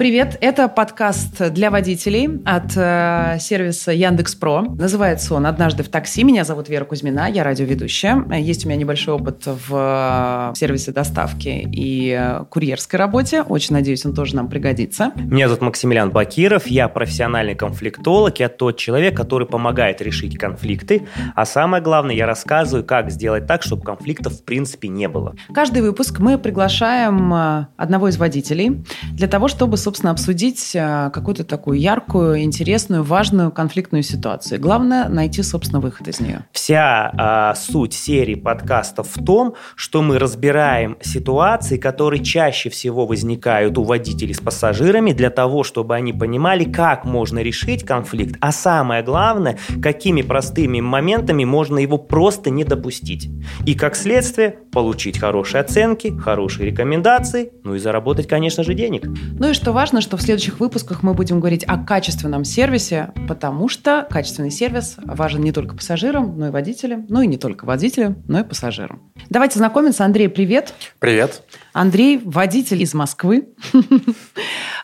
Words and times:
Привет, 0.00 0.38
это 0.40 0.66
подкаст 0.68 1.52
для 1.52 1.70
водителей 1.70 2.40
от 2.46 2.74
э, 2.74 3.36
сервиса 3.38 3.92
Яндекс.Про. 3.92 4.62
Называется 4.62 5.34
он 5.34 5.44
«Однажды 5.44 5.82
в 5.82 5.90
такси». 5.90 6.24
Меня 6.24 6.44
зовут 6.44 6.70
Вера 6.70 6.86
Кузьмина, 6.86 7.28
я 7.30 7.44
радиоведущая. 7.44 8.24
Есть 8.38 8.64
у 8.64 8.70
меня 8.70 8.78
небольшой 8.78 9.12
опыт 9.12 9.42
в 9.44 10.52
э, 10.54 10.54
сервисе 10.56 10.92
доставки 10.92 11.68
и 11.70 12.16
э, 12.18 12.46
курьерской 12.48 12.98
работе. 12.98 13.42
Очень 13.42 13.74
надеюсь, 13.74 14.06
он 14.06 14.14
тоже 14.14 14.36
нам 14.36 14.48
пригодится. 14.48 15.12
Меня 15.16 15.48
зовут 15.48 15.60
Максимилиан 15.60 16.10
Бакиров, 16.10 16.66
я 16.68 16.88
профессиональный 16.88 17.54
конфликтолог, 17.54 18.40
я 18.40 18.48
тот 18.48 18.78
человек, 18.78 19.14
который 19.14 19.46
помогает 19.46 20.00
решить 20.00 20.38
конфликты, 20.38 21.06
а 21.34 21.44
самое 21.44 21.82
главное, 21.82 22.14
я 22.14 22.24
рассказываю, 22.24 22.86
как 22.86 23.10
сделать 23.10 23.46
так, 23.46 23.62
чтобы 23.62 23.82
конфликтов 23.82 24.32
в 24.32 24.44
принципе 24.44 24.88
не 24.88 25.08
было. 25.08 25.36
Каждый 25.52 25.82
выпуск 25.82 26.20
мы 26.20 26.38
приглашаем 26.38 27.34
э, 27.34 27.66
одного 27.76 28.08
из 28.08 28.16
водителей 28.16 28.82
для 29.12 29.28
того, 29.28 29.48
чтобы, 29.48 29.76
собственно, 29.76 29.89
обсудить 29.98 30.74
э, 30.74 31.10
какую-то 31.12 31.44
такую 31.44 31.78
яркую, 31.78 32.42
интересную, 32.42 33.02
важную 33.02 33.50
конфликтную 33.50 34.02
ситуацию. 34.02 34.60
Главное– 34.60 35.08
найти, 35.08 35.42
собственно, 35.42 35.80
выход 35.80 36.08
из 36.08 36.20
нее. 36.20 36.44
Вся 36.52 37.52
э, 37.54 37.58
суть 37.58 37.94
серии 37.94 38.34
подкастов 38.34 39.08
в 39.16 39.24
том, 39.24 39.54
что 39.74 40.02
мы 40.02 40.18
разбираем 40.18 40.96
ситуации, 41.00 41.76
которые 41.76 42.22
чаще 42.22 42.70
всего 42.70 43.06
возникают 43.06 43.78
у 43.78 43.82
водителей 43.82 44.34
с 44.34 44.40
пассажирами 44.40 45.12
для 45.12 45.30
того, 45.30 45.64
чтобы 45.64 45.94
они 45.94 46.12
понимали, 46.12 46.64
как 46.64 47.04
можно 47.04 47.40
решить 47.40 47.84
конфликт, 47.84 48.36
а 48.40 48.52
самое 48.52 49.02
главное, 49.02 49.58
какими 49.82 50.22
простыми 50.22 50.80
моментами 50.80 51.44
можно 51.44 51.78
его 51.78 51.98
просто 51.98 52.50
не 52.50 52.64
допустить. 52.64 53.28
И 53.66 53.74
как 53.74 53.96
следствие 53.96 54.58
получить 54.72 55.18
хорошие 55.18 55.60
оценки, 55.60 56.16
хорошие 56.18 56.70
рекомендации, 56.70 57.52
ну 57.64 57.74
и 57.74 57.78
заработать, 57.78 58.28
конечно 58.28 58.64
же, 58.64 58.74
денег. 58.74 59.06
Ну 59.06 59.50
и 59.50 59.54
что 59.54 59.72
важно, 59.72 60.00
что 60.00 60.16
в 60.16 60.22
следующих 60.22 60.60
выпусках 60.60 61.02
мы 61.02 61.14
будем 61.14 61.40
говорить 61.40 61.64
о 61.64 61.78
качественном 61.78 62.44
сервисе, 62.44 63.12
потому 63.28 63.68
что 63.68 64.06
качественный 64.10 64.50
сервис 64.50 64.96
важен 64.98 65.42
не 65.42 65.52
только 65.52 65.74
пассажирам, 65.74 66.38
но 66.38 66.48
и 66.48 66.50
водителям, 66.50 67.06
ну 67.08 67.20
и 67.20 67.26
не 67.26 67.36
только 67.36 67.64
водителям, 67.64 68.22
но 68.28 68.40
и 68.40 68.44
пассажирам. 68.44 69.02
Давайте 69.28 69.58
знакомиться. 69.58 70.04
Андрей, 70.04 70.28
привет. 70.28 70.74
Привет. 70.98 71.42
Андрей, 71.72 72.20
водитель 72.24 72.82
из 72.82 72.94
Москвы. 72.94 73.48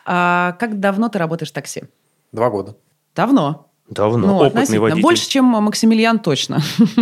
А, 0.09 0.53
как 0.53 0.79
давно 0.79 1.09
ты 1.09 1.19
работаешь 1.19 1.49
в 1.49 1.53
такси? 1.53 1.83
Два 2.31 2.49
года. 2.49 2.77
Давно? 3.13 3.67
Давно. 3.89 4.27
Ну, 4.27 4.37
Опытный 4.37 4.79
водитель. 4.79 5.01
Больше, 5.01 5.29
чем 5.29 5.45
Максимилиан 5.45 6.19
точно. 6.19 6.59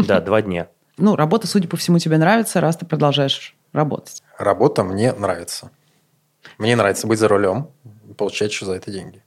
Да, 0.08 0.22
два 0.22 0.42
дня. 0.42 0.70
Ну, 0.98 1.16
работа, 1.16 1.48
судя 1.48 1.68
по 1.68 1.78
всему, 1.78 2.00
тебе 2.00 2.18
нравится, 2.18 2.62
раз 2.62 2.78
ты 2.78 2.86
продолжаешь 2.86 3.56
работать. 3.74 4.24
Работа 4.38 4.84
мне 4.84 5.12
нравится. 5.14 5.72
Мне 6.58 6.76
нравится 6.76 7.08
быть 7.08 7.20
за 7.20 7.28
рулем, 7.28 7.70
получать 8.18 8.52
еще 8.52 8.66
за 8.66 8.74
это 8.74 8.92
деньги. 8.92 9.22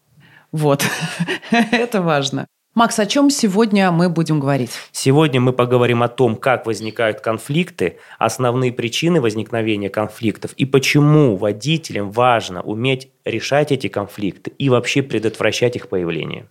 Вот, 0.51 0.85
это 1.51 2.01
важно. 2.01 2.47
Макс, 2.75 2.99
о 2.99 3.07
чем 3.07 3.29
сегодня 3.29 3.91
мы 3.91 4.09
будем 4.09 4.39
говорить? 4.39 4.71
Сегодня 4.93 5.41
мы 5.41 5.53
поговорим 5.53 6.03
о 6.03 6.09
том, 6.09 6.37
как 6.37 6.65
возникают 6.65 7.21
конфликты, 7.21 7.99
основные 8.19 8.73
причины 8.73 9.21
возникновения 9.21 9.91
конфликтов 9.91 10.53
и 10.53 10.65
почему 10.65 11.37
водителям 11.37 12.13
важно 12.13 12.63
уметь 12.63 13.11
решать 13.25 13.73
эти 13.73 13.89
конфликты 13.89 14.53
и 14.59 14.69
вообще 14.69 15.03
предотвращать 15.03 15.77
их 15.77 15.89
появление. 15.89 16.47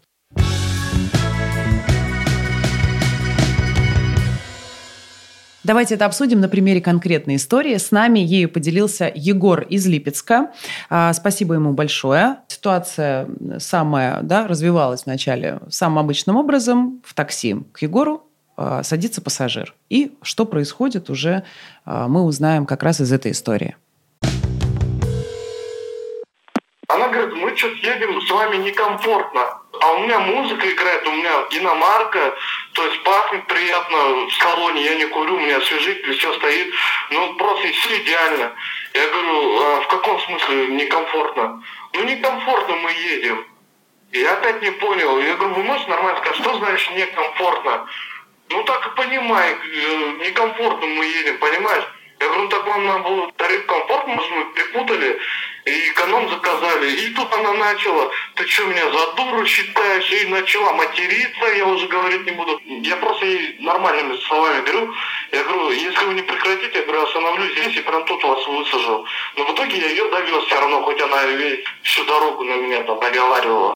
Давайте 5.68 5.96
это 5.96 6.06
обсудим 6.06 6.40
на 6.40 6.48
примере 6.48 6.80
конкретной 6.80 7.36
истории. 7.36 7.76
С 7.76 7.92
нами 7.92 8.20
ею 8.20 8.48
поделился 8.48 9.12
Егор 9.14 9.64
из 9.64 9.86
Липецка. 9.86 10.54
А, 10.90 11.12
спасибо 11.12 11.56
ему 11.56 11.74
большое. 11.74 12.38
Ситуация 12.48 13.28
самая, 13.60 14.22
да, 14.22 14.48
развивалась 14.48 15.06
вначале 15.06 15.60
самым 15.68 16.00
обычным 16.00 16.38
образом 16.38 17.02
в 17.04 17.14
такси. 17.14 17.58
К 17.74 17.82
Егору 17.82 18.24
а, 18.56 18.82
садится 18.82 19.22
пассажир. 19.22 19.76
И 19.90 20.16
что 20.22 20.46
происходит, 20.46 21.10
уже 21.10 21.44
а, 21.84 22.08
мы 22.08 22.24
узнаем 22.24 22.66
как 22.66 22.82
раз 22.82 23.02
из 23.02 23.12
этой 23.12 23.34
истории. 23.34 23.76
Она 26.90 27.10
говорит, 27.10 27.36
мы 27.36 27.54
что-то 27.54 27.76
едем, 27.76 28.22
с 28.22 28.32
вами 28.32 28.58
некомфортно. 28.58 29.62
А 29.82 29.92
у 29.92 30.04
меня 30.04 30.20
музыка 30.20 30.72
играет, 30.72 31.06
у 31.06 31.12
меня 31.12 31.46
иномарка, 31.50 32.34
то 32.72 32.86
есть 32.86 33.04
пахнет 33.04 33.46
приятно 33.46 33.98
в 34.26 34.32
салоне, 34.32 34.86
я 34.86 34.96
не 34.96 35.06
курю, 35.08 35.36
у 35.36 35.40
меня 35.40 35.58
освежитель, 35.58 36.18
все 36.18 36.34
стоит. 36.36 36.74
Ну, 37.10 37.34
просто 37.36 37.68
все 37.74 37.98
идеально. 37.98 38.54
Я 38.94 39.08
говорю, 39.10 39.62
а 39.64 39.82
в 39.82 39.88
каком 39.90 40.18
смысле 40.22 40.68
некомфортно? 40.68 41.62
Ну, 41.92 42.04
некомфортно 42.04 42.76
мы 42.78 42.92
едем. 42.92 43.46
И 44.14 44.20
я 44.20 44.34
опять 44.34 44.62
не 44.62 44.72
понял. 44.72 45.20
Я 45.20 45.36
говорю, 45.36 45.56
вы 45.56 45.64
можете 45.64 45.90
нормально 45.90 46.20
сказать, 46.20 46.40
что 46.40 46.58
значит 46.58 46.96
некомфортно? 46.96 47.86
Ну, 48.48 48.64
так 48.64 48.88
и 48.88 48.96
понимай, 48.96 49.52
э, 49.52 50.12
некомфортно 50.22 50.88
мы 50.88 51.06
едем, 51.06 51.38
понимаешь? 51.40 51.84
Я 52.20 52.28
говорю, 52.28 52.44
ну 52.44 52.50
так 52.50 52.66
вам 52.66 52.86
надо 52.86 53.00
было 53.04 53.32
тариф 53.34 53.66
комфорт, 53.68 54.08
может, 54.08 54.32
мы 54.32 54.46
перепутали, 54.54 55.20
и 55.68 55.92
эконом 55.92 56.30
заказали. 56.30 56.90
И 56.92 57.10
тут 57.14 57.28
она 57.34 57.54
начала, 57.54 58.10
ты 58.36 58.48
что, 58.48 58.66
меня 58.66 58.86
за 58.90 59.16
дуру 59.16 59.46
считаешь? 59.46 60.12
И 60.12 60.28
начала 60.28 60.74
материться, 60.74 61.46
я 61.58 61.66
уже 61.68 61.88
говорить 61.88 62.26
не 62.26 62.32
буду. 62.32 62.60
Я 62.66 62.96
просто 62.98 63.26
ей 63.26 63.58
нормальными 63.60 64.16
словами 64.28 64.62
говорю. 64.66 64.94
Я 65.32 65.44
говорю, 65.44 65.72
если 65.72 66.06
вы 66.06 66.14
не 66.14 66.22
прекратите, 66.22 66.80
я 66.80 66.86
говорю, 66.86 67.04
остановлюсь 67.04 67.52
здесь 67.52 67.78
и 67.78 67.82
прям 67.82 68.06
тут 68.06 68.24
вас 68.24 68.48
высажу. 68.48 69.06
Но 69.36 69.46
в 69.46 69.54
итоге 69.54 69.78
я 69.78 69.90
ее 69.90 70.10
довез 70.10 70.46
все 70.46 70.60
равно, 70.60 70.84
хоть 70.84 71.02
она 71.02 71.18
всю 71.84 72.06
дорогу 72.06 72.44
на 72.44 72.56
меня 72.56 72.84
там 72.84 73.00
наговаривала. 73.00 73.74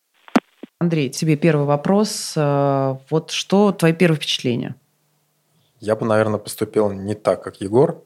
Андрей, 0.80 1.10
тебе 1.10 1.36
первый 1.36 1.66
вопрос. 1.66 2.34
Э, 2.36 2.96
вот 3.10 3.32
что 3.32 3.72
твои 3.72 3.94
первые 3.94 4.18
впечатления? 4.18 4.76
Я 5.80 5.96
бы, 5.96 6.06
наверное, 6.06 6.40
поступил 6.40 6.92
не 6.92 7.16
так, 7.16 7.44
как 7.44 7.62
Егор. 7.62 8.02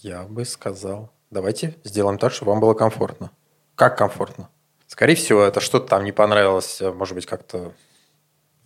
Я 0.00 0.24
бы 0.24 0.44
сказал, 0.44 1.10
давайте 1.32 1.74
сделаем 1.82 2.18
так, 2.18 2.32
чтобы 2.32 2.52
вам 2.52 2.60
было 2.60 2.74
комфортно. 2.74 3.30
Как 3.74 3.98
комфортно? 3.98 4.48
Скорее 4.86 5.14
всего, 5.14 5.42
это 5.42 5.60
что-то 5.60 5.88
там 5.88 6.04
не 6.04 6.12
понравилось, 6.12 6.80
может 6.80 7.14
быть, 7.14 7.26
как-то 7.26 7.72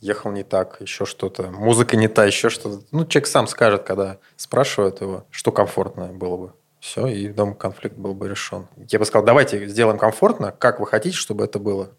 ехал 0.00 0.32
не 0.32 0.42
так, 0.42 0.80
еще 0.80 1.06
что-то, 1.06 1.50
музыка 1.50 1.96
не 1.96 2.08
та, 2.08 2.26
еще 2.26 2.50
что-то. 2.50 2.84
Ну, 2.90 3.06
человек 3.06 3.28
сам 3.28 3.46
скажет, 3.46 3.84
когда 3.84 4.18
спрашивают 4.36 5.00
его, 5.00 5.24
что 5.30 5.52
комфортно 5.52 6.08
было 6.08 6.36
бы. 6.36 6.52
Все, 6.80 7.06
и 7.06 7.28
дом 7.28 7.54
конфликт 7.54 7.96
был 7.96 8.14
бы 8.14 8.28
решен. 8.28 8.66
Я 8.76 8.98
бы 8.98 9.06
сказал, 9.06 9.24
давайте 9.24 9.66
сделаем 9.66 9.98
комфортно, 9.98 10.52
как 10.52 10.78
вы 10.78 10.86
хотите, 10.86 11.16
чтобы 11.16 11.44
это 11.44 11.58
было. 11.58 11.90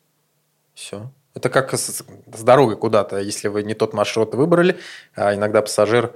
Все. 0.73 1.11
Это 1.33 1.49
как 1.49 1.73
с, 1.73 2.03
с 2.03 2.43
дорогой 2.43 2.77
куда-то. 2.77 3.17
Если 3.17 3.47
вы 3.47 3.63
не 3.63 3.73
тот 3.73 3.93
маршрут 3.93 4.35
выбрали, 4.35 4.77
а 5.15 5.33
иногда 5.33 5.61
пассажир 5.61 6.15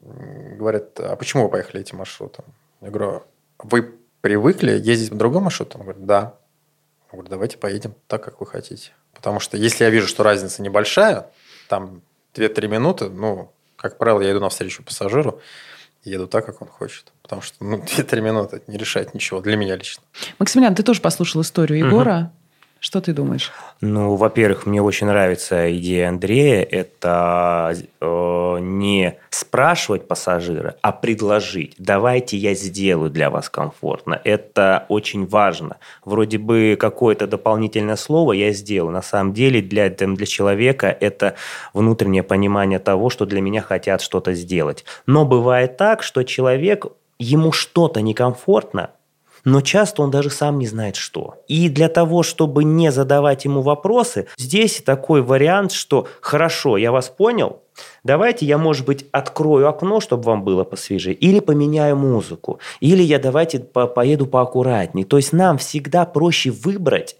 говорят, 0.00 0.98
а 1.00 1.16
почему 1.16 1.44
вы 1.44 1.50
поехали 1.50 1.80
этим 1.80 1.98
маршрутом? 1.98 2.44
Я 2.80 2.90
говорю, 2.90 3.22
вы 3.64 3.94
привыкли 4.20 4.72
ездить 4.72 5.10
по 5.10 5.16
другому 5.16 5.44
маршруту? 5.44 5.78
Он 5.78 5.84
говорит, 5.84 6.06
да. 6.06 6.34
Я 7.10 7.16
говорю, 7.16 7.30
давайте 7.30 7.58
поедем 7.58 7.94
так, 8.06 8.22
как 8.24 8.40
вы 8.40 8.46
хотите. 8.46 8.92
Потому 9.12 9.40
что 9.40 9.56
если 9.56 9.84
я 9.84 9.90
вижу, 9.90 10.06
что 10.06 10.22
разница 10.22 10.62
небольшая, 10.62 11.30
там 11.68 12.02
2-3 12.34 12.68
минуты, 12.68 13.08
ну, 13.08 13.52
как 13.76 13.98
правило, 13.98 14.20
я 14.20 14.32
иду 14.32 14.40
навстречу 14.40 14.82
пассажиру, 14.82 15.40
еду 16.04 16.26
так, 16.26 16.44
как 16.44 16.60
он 16.62 16.68
хочет. 16.68 17.12
Потому 17.22 17.42
что 17.42 17.64
ну, 17.64 17.78
2-3 17.84 18.20
минуты 18.20 18.62
не 18.66 18.76
решает 18.76 19.14
ничего 19.14 19.40
для 19.40 19.56
меня 19.56 19.76
лично. 19.76 20.02
Максимилиан, 20.38 20.74
ты 20.74 20.82
тоже 20.82 21.00
послушал 21.00 21.42
историю 21.42 21.86
Егора. 21.86 22.18
Угу. 22.18 22.43
Что 22.84 23.00
ты 23.00 23.14
думаешь? 23.14 23.50
Ну, 23.80 24.14
во-первых, 24.14 24.66
мне 24.66 24.82
очень 24.82 25.06
нравится 25.06 25.74
идея 25.74 26.10
Андрея. 26.10 26.62
Это 26.62 27.74
э, 27.98 28.58
не 28.60 29.16
спрашивать 29.30 30.06
пассажира, 30.06 30.76
а 30.82 30.92
предложить. 30.92 31.76
Давайте 31.78 32.36
я 32.36 32.52
сделаю 32.52 33.08
для 33.08 33.30
вас 33.30 33.48
комфортно. 33.48 34.20
Это 34.22 34.84
очень 34.90 35.26
важно. 35.26 35.78
Вроде 36.04 36.36
бы 36.36 36.76
какое-то 36.78 37.26
дополнительное 37.26 37.96
слово 37.96 38.34
я 38.34 38.52
сделаю. 38.52 38.92
На 38.92 39.00
самом 39.00 39.32
деле 39.32 39.62
для, 39.62 39.88
для 39.88 40.26
человека 40.26 40.88
это 40.88 41.36
внутреннее 41.72 42.22
понимание 42.22 42.80
того, 42.80 43.08
что 43.08 43.24
для 43.24 43.40
меня 43.40 43.62
хотят 43.62 44.02
что-то 44.02 44.34
сделать. 44.34 44.84
Но 45.06 45.24
бывает 45.24 45.78
так, 45.78 46.02
что 46.02 46.22
человек, 46.22 46.84
ему 47.18 47.50
что-то 47.50 48.02
некомфортно, 48.02 48.90
но 49.44 49.60
часто 49.60 50.02
он 50.02 50.10
даже 50.10 50.30
сам 50.30 50.58
не 50.58 50.66
знает, 50.66 50.96
что. 50.96 51.36
И 51.48 51.68
для 51.68 51.88
того, 51.88 52.22
чтобы 52.22 52.64
не 52.64 52.90
задавать 52.90 53.44
ему 53.44 53.62
вопросы, 53.62 54.26
здесь 54.36 54.82
такой 54.84 55.22
вариант, 55.22 55.72
что 55.72 56.06
«хорошо, 56.20 56.76
я 56.76 56.92
вас 56.92 57.08
понял, 57.08 57.60
Давайте 58.04 58.46
я, 58.46 58.56
может 58.56 58.86
быть, 58.86 59.06
открою 59.10 59.68
окно, 59.68 60.00
чтобы 60.00 60.22
вам 60.24 60.44
было 60.44 60.62
посвежее, 60.62 61.14
или 61.14 61.40
поменяю 61.40 61.96
музыку, 61.96 62.60
или 62.78 63.02
я 63.02 63.18
давайте 63.18 63.58
по 63.58 63.88
поеду 63.88 64.26
поаккуратнее. 64.26 65.04
То 65.04 65.16
есть 65.16 65.32
нам 65.32 65.58
всегда 65.58 66.04
проще 66.04 66.50
выбрать 66.50 67.16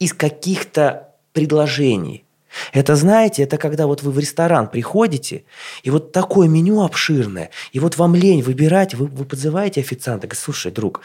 из 0.00 0.12
каких-то 0.12 1.10
предложений. 1.32 2.24
Это, 2.72 2.96
знаете, 2.96 3.42
это 3.42 3.56
когда 3.56 3.86
вот 3.86 4.02
вы 4.02 4.12
в 4.12 4.18
ресторан 4.18 4.68
приходите, 4.68 5.44
и 5.82 5.90
вот 5.90 6.12
такое 6.12 6.48
меню 6.48 6.82
обширное, 6.82 7.50
и 7.72 7.80
вот 7.80 7.96
вам 7.96 8.14
лень 8.14 8.42
выбирать, 8.42 8.94
вы, 8.94 9.06
вы 9.06 9.24
подзываете 9.24 9.80
официанта, 9.80 10.26
говорите, 10.26 10.44
слушай, 10.44 10.72
друг, 10.72 11.02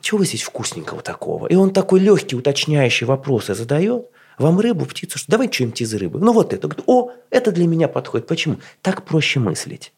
чего 0.00 0.18
вы 0.18 0.26
здесь 0.26 0.42
вкусненького 0.42 1.02
такого? 1.02 1.46
И 1.46 1.54
он 1.54 1.70
такой 1.72 2.00
легкий, 2.00 2.36
уточняющий 2.36 3.06
вопросы 3.06 3.54
задает, 3.54 4.06
вам 4.38 4.60
рыбу, 4.60 4.86
птицу, 4.86 5.18
что 5.18 5.32
давай 5.32 5.50
что-нибудь 5.52 5.80
из 5.80 5.92
рыбы. 5.94 6.20
Ну 6.20 6.32
вот 6.32 6.52
это. 6.52 6.70
О, 6.86 7.10
это 7.30 7.50
для 7.50 7.66
меня 7.66 7.88
подходит. 7.88 8.28
Почему? 8.28 8.58
Так 8.82 9.04
проще 9.04 9.40
мыслить. 9.40 9.92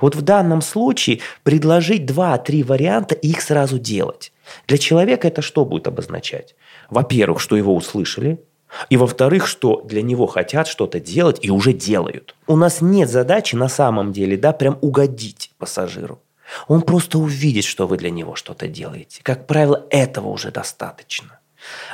Вот 0.00 0.16
в 0.16 0.22
данном 0.22 0.62
случае 0.62 1.20
предложить 1.42 2.06
два-три 2.06 2.62
варианта 2.62 3.14
и 3.14 3.28
их 3.28 3.42
сразу 3.42 3.78
делать. 3.78 4.32
Для 4.66 4.78
человека 4.78 5.28
это 5.28 5.42
что 5.42 5.66
будет 5.66 5.86
обозначать? 5.86 6.54
Во-первых, 6.88 7.40
что 7.40 7.56
его 7.56 7.74
услышали, 7.74 8.40
и 8.90 8.96
во-вторых, 8.96 9.46
что 9.46 9.82
для 9.82 10.02
него 10.02 10.26
хотят 10.26 10.66
что-то 10.66 11.00
делать 11.00 11.38
и 11.42 11.50
уже 11.50 11.72
делают. 11.72 12.34
У 12.46 12.56
нас 12.56 12.80
нет 12.80 13.10
задачи 13.10 13.56
на 13.56 13.68
самом 13.68 14.12
деле, 14.12 14.36
да, 14.36 14.52
прям 14.52 14.78
угодить 14.80 15.52
пассажиру. 15.58 16.20
Он 16.68 16.82
просто 16.82 17.18
увидит, 17.18 17.64
что 17.64 17.86
вы 17.86 17.96
для 17.96 18.10
него 18.10 18.36
что-то 18.36 18.68
делаете. 18.68 19.20
Как 19.22 19.46
правило, 19.46 19.86
этого 19.90 20.28
уже 20.28 20.50
достаточно. 20.50 21.40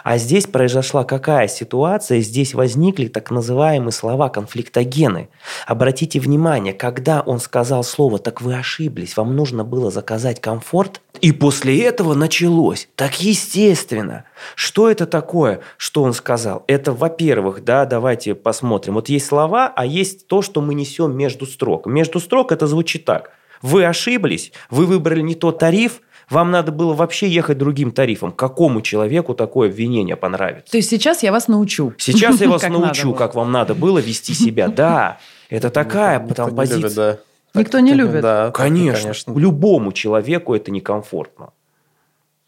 А 0.04 0.18
здесь 0.18 0.46
произошла 0.46 1.04
какая 1.04 1.48
ситуация? 1.48 2.20
Здесь 2.20 2.54
возникли 2.54 3.08
так 3.08 3.30
называемые 3.30 3.92
слова 3.92 4.28
конфликтогены. 4.28 5.28
Обратите 5.66 6.18
внимание, 6.20 6.72
когда 6.72 7.20
он 7.20 7.38
сказал 7.38 7.84
слово 7.84 8.18
«так 8.18 8.40
вы 8.40 8.54
ошиблись», 8.54 9.16
вам 9.16 9.36
нужно 9.36 9.64
было 9.64 9.90
заказать 9.90 10.40
комфорт, 10.40 11.00
и 11.20 11.30
после 11.32 11.82
этого 11.84 12.14
началось. 12.14 12.88
Так 12.96 13.20
естественно. 13.20 14.24
Что 14.56 14.90
это 14.90 15.06
такое, 15.06 15.60
что 15.76 16.02
он 16.02 16.14
сказал? 16.14 16.64
Это, 16.66 16.92
во-первых, 16.92 17.62
да, 17.62 17.84
давайте 17.84 18.34
посмотрим. 18.34 18.94
Вот 18.94 19.08
есть 19.08 19.26
слова, 19.26 19.72
а 19.74 19.86
есть 19.86 20.26
то, 20.26 20.42
что 20.42 20.60
мы 20.60 20.74
несем 20.74 21.16
между 21.16 21.46
строк. 21.46 21.86
Между 21.86 22.18
строк 22.18 22.50
это 22.50 22.66
звучит 22.66 23.04
так. 23.04 23.30
Вы 23.60 23.84
ошиблись, 23.84 24.52
вы 24.70 24.86
выбрали 24.86 25.20
не 25.20 25.34
тот 25.34 25.58
тариф– 25.58 26.00
вам 26.32 26.50
надо 26.50 26.72
было 26.72 26.94
вообще 26.94 27.28
ехать 27.28 27.58
другим 27.58 27.92
тарифом. 27.92 28.32
Какому 28.32 28.80
человеку 28.80 29.34
такое 29.34 29.68
обвинение 29.68 30.16
понравится? 30.16 30.72
То 30.72 30.78
есть 30.78 30.88
сейчас 30.90 31.22
я 31.22 31.30
вас 31.30 31.46
научу. 31.46 31.92
Сейчас 31.98 32.40
я 32.40 32.48
вас 32.50 32.62
научу, 32.62 33.12
как 33.14 33.34
вам 33.34 33.52
надо 33.52 33.74
было 33.74 33.98
вести 33.98 34.34
себя. 34.34 34.68
Да, 34.68 35.18
это 35.50 35.70
такая 35.70 36.26
там 36.28 36.56
позиция. 36.56 37.20
Никто 37.54 37.80
не 37.80 37.92
любит. 37.92 38.22
Да, 38.22 38.50
конечно. 38.50 39.14
Любому 39.38 39.92
человеку 39.92 40.54
это 40.54 40.70
некомфортно. 40.70 41.50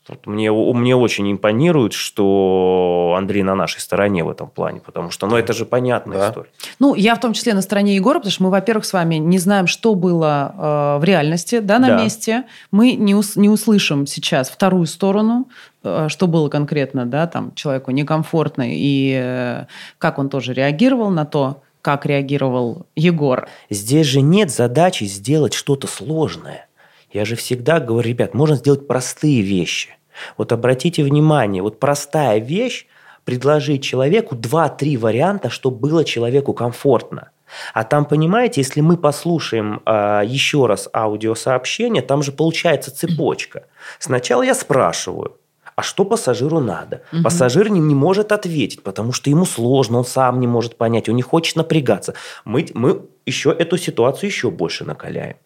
Вот 0.08 0.26
мне, 0.26 0.52
мне 0.52 0.94
очень 0.94 1.32
импонирует, 1.32 1.94
что 1.94 3.14
Андрей 3.16 3.42
на 3.42 3.54
нашей 3.54 3.80
стороне 3.80 4.22
в 4.22 4.28
этом 4.28 4.48
плане, 4.50 4.80
потому 4.80 5.10
что, 5.10 5.26
ну, 5.26 5.36
это 5.36 5.54
же 5.54 5.64
понятная 5.64 6.18
да. 6.18 6.28
история. 6.28 6.50
Ну, 6.78 6.94
я 6.94 7.14
в 7.14 7.20
том 7.20 7.32
числе 7.32 7.54
на 7.54 7.62
стороне 7.62 7.94
Егора, 7.94 8.18
потому 8.18 8.30
что 8.30 8.42
мы, 8.42 8.50
во-первых, 8.50 8.84
с 8.84 8.92
вами 8.92 9.14
не 9.14 9.38
знаем, 9.38 9.66
что 9.66 9.94
было 9.94 10.96
э, 10.96 11.00
в 11.00 11.04
реальности, 11.04 11.60
да, 11.60 11.78
на 11.78 11.88
да. 11.88 12.02
месте. 12.02 12.44
Мы 12.70 12.92
не, 12.92 13.14
ус, 13.14 13.36
не 13.36 13.48
услышим 13.48 14.06
сейчас 14.06 14.50
вторую 14.50 14.84
сторону, 14.84 15.48
э, 15.82 16.08
что 16.10 16.26
было 16.26 16.50
конкретно, 16.50 17.06
да, 17.06 17.26
там, 17.26 17.54
человеку 17.54 17.90
некомфортно, 17.90 18.64
и 18.66 19.18
э, 19.18 19.64
как 19.96 20.18
он 20.18 20.28
тоже 20.28 20.52
реагировал 20.52 21.08
на 21.08 21.24
то, 21.24 21.62
как 21.80 22.04
реагировал 22.04 22.86
Егор. 22.94 23.48
Здесь 23.70 24.06
же 24.06 24.20
нет 24.20 24.50
задачи 24.50 25.04
сделать 25.04 25.54
что-то 25.54 25.86
сложное. 25.86 26.66
Я 27.14 27.24
же 27.24 27.36
всегда 27.36 27.78
говорю, 27.78 28.08
ребят, 28.08 28.34
можно 28.34 28.56
сделать 28.56 28.88
простые 28.88 29.40
вещи. 29.40 29.90
Вот 30.36 30.52
обратите 30.52 31.04
внимание, 31.04 31.62
вот 31.62 31.78
простая 31.78 32.40
вещь, 32.40 32.86
предложить 33.24 33.84
человеку 33.84 34.34
2-3 34.34 34.98
варианта, 34.98 35.48
чтобы 35.48 35.78
было 35.78 36.04
человеку 36.04 36.52
комфортно. 36.52 37.30
А 37.72 37.84
там, 37.84 38.04
понимаете, 38.04 38.60
если 38.62 38.80
мы 38.80 38.96
послушаем 38.96 39.80
э, 39.86 40.22
еще 40.26 40.66
раз 40.66 40.88
аудиосообщение, 40.92 42.02
там 42.02 42.22
же 42.24 42.32
получается 42.32 42.90
цепочка. 42.90 43.66
Сначала 44.00 44.42
я 44.42 44.54
спрашиваю, 44.54 45.36
а 45.76 45.82
что 45.82 46.04
пассажиру 46.04 46.58
надо? 46.58 47.02
Угу. 47.12 47.22
Пассажир 47.22 47.68
не, 47.68 47.78
не 47.78 47.94
может 47.94 48.32
ответить, 48.32 48.82
потому 48.82 49.12
что 49.12 49.30
ему 49.30 49.44
сложно, 49.44 49.98
он 49.98 50.04
сам 50.04 50.40
не 50.40 50.48
может 50.48 50.76
понять, 50.76 51.08
он 51.08 51.14
не 51.14 51.22
хочет 51.22 51.54
напрягаться. 51.54 52.14
Мы, 52.44 52.66
мы 52.74 53.02
еще 53.24 53.54
эту 53.56 53.78
ситуацию 53.78 54.30
еще 54.30 54.50
больше 54.50 54.84
накаляем. 54.84 55.36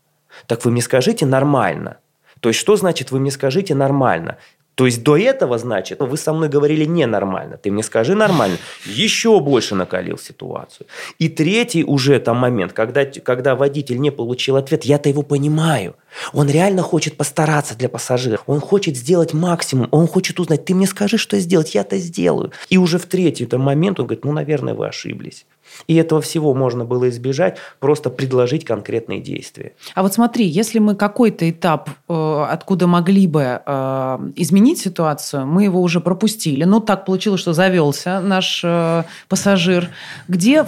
Так 0.47 0.65
вы 0.65 0.71
мне 0.71 0.83
скажите 0.83 1.27
нормально. 1.27 1.99
То 2.41 2.49
есть, 2.51 2.61
что 2.61 2.77
значит 2.77 3.11
вы 3.11 3.19
мне 3.19 3.31
скажите 3.31 3.75
нормально? 3.75 4.39
То 4.79 4.87
есть 4.87 5.03
до 5.03 5.17
этого, 5.17 5.59
значит, 5.59 5.99
вы 5.99 6.17
со 6.17 6.33
мной 6.33 6.49
говорили 6.49 6.85
ненормально. 6.85 7.57
Ты 7.57 7.73
мне 7.73 7.83
скажи 7.83 8.15
нормально. 8.15 8.59
Еще 8.87 9.41
больше 9.41 9.75
накалил 9.75 10.19
ситуацию. 10.19 10.87
И 11.19 11.29
третий 11.29 11.83
уже 11.83 12.21
там 12.21 12.37
момент, 12.37 12.73
когда, 12.75 13.05
когда 13.05 13.57
водитель 13.57 13.99
не 13.99 14.13
получил 14.13 14.55
ответ, 14.55 14.85
я-то 14.85 15.09
его 15.09 15.23
понимаю. 15.23 15.97
Он 16.33 16.49
реально 16.49 16.83
хочет 16.83 17.17
постараться 17.17 17.77
для 17.77 17.89
пассажира. 17.89 18.39
Он 18.47 18.61
хочет 18.61 18.97
сделать 18.97 19.35
максимум. 19.35 19.89
Он 19.91 20.07
хочет 20.07 20.39
узнать, 20.39 20.65
ты 20.65 20.77
мне 20.77 20.87
скажи, 20.87 21.19
что 21.19 21.41
сделать, 21.41 21.75
я 21.75 21.81
это 21.81 21.99
сделаю. 21.99 22.53
И 22.69 22.79
уже 22.79 22.99
в 22.99 23.07
третий 23.07 23.47
там 23.47 23.63
момент 23.63 23.99
он 23.99 24.07
говорит, 24.07 24.25
ну, 24.25 24.31
наверное, 24.31 24.75
вы 24.75 24.87
ошиблись. 24.87 25.45
И 25.87 25.95
этого 25.95 26.21
всего 26.21 26.55
можно 26.55 26.85
было 26.85 27.09
избежать, 27.09 27.59
просто 27.81 28.11
предложить 28.11 28.65
конкретные 28.65 29.21
действия. 29.21 29.73
А 29.95 30.03
вот 30.03 30.15
смотри, 30.15 30.47
если 30.47 30.79
мы 30.79 30.95
какой-то 30.95 31.49
этап, 31.49 31.91
э, 32.09 32.47
откуда 32.51 32.87
могли 32.87 33.27
бы 33.27 33.61
э, 33.65 34.19
изменить 34.37 34.79
ситуацию, 34.79 35.47
мы 35.47 35.65
его 35.65 35.81
уже 35.81 36.01
пропустили. 36.01 36.65
Ну, 36.65 36.81
так 36.81 37.05
получилось, 37.05 37.41
что 37.41 37.53
завелся 37.53 38.21
наш 38.21 38.63
э, 38.65 39.05
пассажир. 39.29 39.91
Где, 40.29 40.65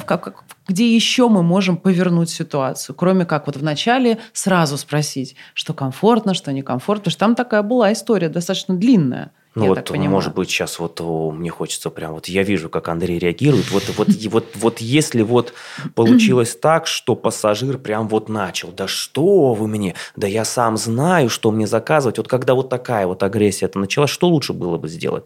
где 0.69 0.95
еще 0.95 1.29
мы 1.29 1.43
можем 1.43 1.77
повернуть 1.77 2.31
ситуацию, 2.31 2.95
кроме 2.95 3.25
как 3.25 3.47
вот 3.47 3.57
вначале 3.57 4.19
сразу 4.33 4.77
спросить, 4.77 5.37
что 5.55 5.75
комфортно, 5.75 6.35
что 6.35 6.53
некомфортно, 6.53 7.01
потому 7.01 7.13
что 7.13 7.21
там 7.21 7.35
такая 7.35 7.63
была 7.63 7.93
история 7.93 8.29
достаточно 8.29 8.77
длинная. 8.77 9.33
Ну 9.55 9.65
я 9.65 9.69
вот, 9.71 9.91
может 9.91 10.35
быть, 10.35 10.49
сейчас 10.49 10.79
вот 10.79 11.01
о, 11.01 11.33
мне 11.33 11.51
хочется 11.51 11.91
прям 11.91 12.13
вот 12.13 12.27
я 12.27 12.45
вижу, 12.45 12.69
как 12.69 12.89
Андрей 12.89 13.19
реагирует. 13.19 13.71
Вот, 13.73 13.83
вот, 13.97 14.09
вот, 14.09 14.45
вот 14.55 14.81
если 14.81 15.23
вот 15.23 15.55
получилось 15.97 16.55
так, 16.55 16.87
что 16.87 17.17
пассажир 17.17 17.79
прям 17.79 18.09
вот 18.09 18.29
начал, 18.29 18.71
да 18.71 18.87
что 18.87 19.55
вы 19.55 19.67
мне, 19.67 19.97
да 20.15 20.29
я 20.29 20.45
сам 20.45 20.77
знаю, 20.77 21.29
что 21.29 21.51
мне 21.51 21.67
заказывать. 21.67 22.19
Вот 22.19 22.29
когда 22.29 22.55
вот 22.55 22.69
такая 22.69 23.07
вот 23.07 23.23
агрессия 23.25 23.67
это 23.67 23.81
началась, 23.81 24.11
что 24.11 24.29
лучше 24.29 24.53
было 24.53 24.79
бы 24.79 24.89
сделать? 24.89 25.25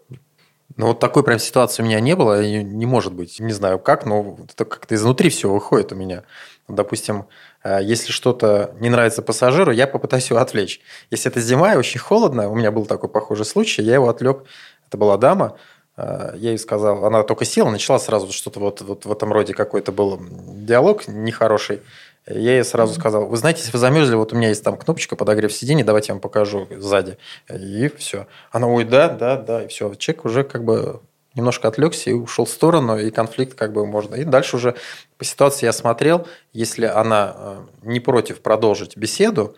Ну, 0.77 0.89
вот 0.89 0.99
такой 0.99 1.23
прям 1.23 1.39
ситуации 1.39 1.83
у 1.83 1.87
меня 1.87 2.01
не 2.01 2.17
было, 2.17 2.45
не 2.45 2.87
может 2.87 3.13
быть. 3.13 3.39
Не 3.39 3.53
знаю 3.53 3.79
как, 3.79 4.07
но 4.07 4.39
это 4.43 4.65
как-то 4.65 4.95
изнутри 4.95 5.31
все 5.31 5.51
выходит 5.51 5.93
у 5.93 5.97
меня. 5.97 6.25
Допустим, 6.69 7.27
э, 7.63 7.81
если 7.83 8.11
что-то 8.11 8.75
не 8.81 8.89
нравится 8.89 9.23
пассажиру, 9.23 9.71
я 9.71 9.87
попытаюсь 9.87 10.31
его 10.31 10.41
отвлечь. 10.41 10.81
Если 11.11 11.31
это 11.31 11.41
зима 11.41 11.75
и 11.75 11.77
очень 11.77 12.01
холодно, 12.01 12.49
у 12.49 12.55
меня 12.55 12.71
был 12.71 12.87
такой 12.87 13.11
похожий 13.11 13.45
случай, 13.45 13.83
я 13.83 13.95
его 13.95 14.09
отвлек. 14.09 14.45
Это 14.89 14.97
была 14.97 15.19
дама, 15.19 15.59
э, 15.97 16.33
я 16.37 16.51
ей 16.51 16.59
сказал, 16.59 17.05
она 17.05 17.23
только 17.23 17.45
села, 17.45 17.71
начала 17.71 17.99
сразу 17.99 18.33
что-то 18.33 18.61
вот, 18.61 18.81
вот 18.81 19.05
в 19.05 19.13
этом 19.13 19.33
роде 19.33 19.53
какой-то 19.53 19.93
был 19.93 20.19
диалог 20.21 21.07
нехороший. 21.07 21.83
Я 22.27 22.55
ей 22.55 22.65
сразу 22.65 22.95
сказал, 22.95 23.27
вы 23.27 23.37
знаете, 23.37 23.61
если 23.61 23.73
вы 23.73 23.79
замерзли, 23.79 24.15
вот 24.15 24.33
у 24.33 24.37
меня 24.37 24.49
есть 24.49 24.65
там 24.65 24.79
кнопочка 24.79 25.15
подогрев 25.15 25.53
сиденья, 25.53 25.85
давайте 25.85 26.09
я 26.09 26.15
вам 26.15 26.23
покажу 26.23 26.67
сзади. 26.79 27.19
И 27.51 27.91
все. 27.99 28.27
Она, 28.51 28.67
ой, 28.67 28.85
да, 28.85 29.11
да, 29.11 29.37
да, 29.37 29.65
и 29.65 29.69
все. 29.69 29.95
Человек 29.95 30.25
уже 30.25 30.45
как 30.45 30.65
бы 30.65 31.03
немножко 31.35 31.69
отвлекся 31.69 32.11
и 32.11 32.13
ушел 32.13 32.45
в 32.45 32.51
сторону, 32.51 32.99
и 32.99 33.11
конфликт 33.11 33.55
как 33.55 33.73
бы 33.73 33.87
можно. 33.87 34.15
И 34.15 34.25
дальше 34.25 34.57
уже 34.57 34.75
по 35.19 35.25
ситуации 35.25 35.67
я 35.67 35.73
смотрел, 35.73 36.27
если 36.53 36.87
она 36.87 37.35
э, 37.37 37.59
не 37.83 38.01
против 38.01 38.41
продолжить 38.41 38.97
беседу, 38.97 39.57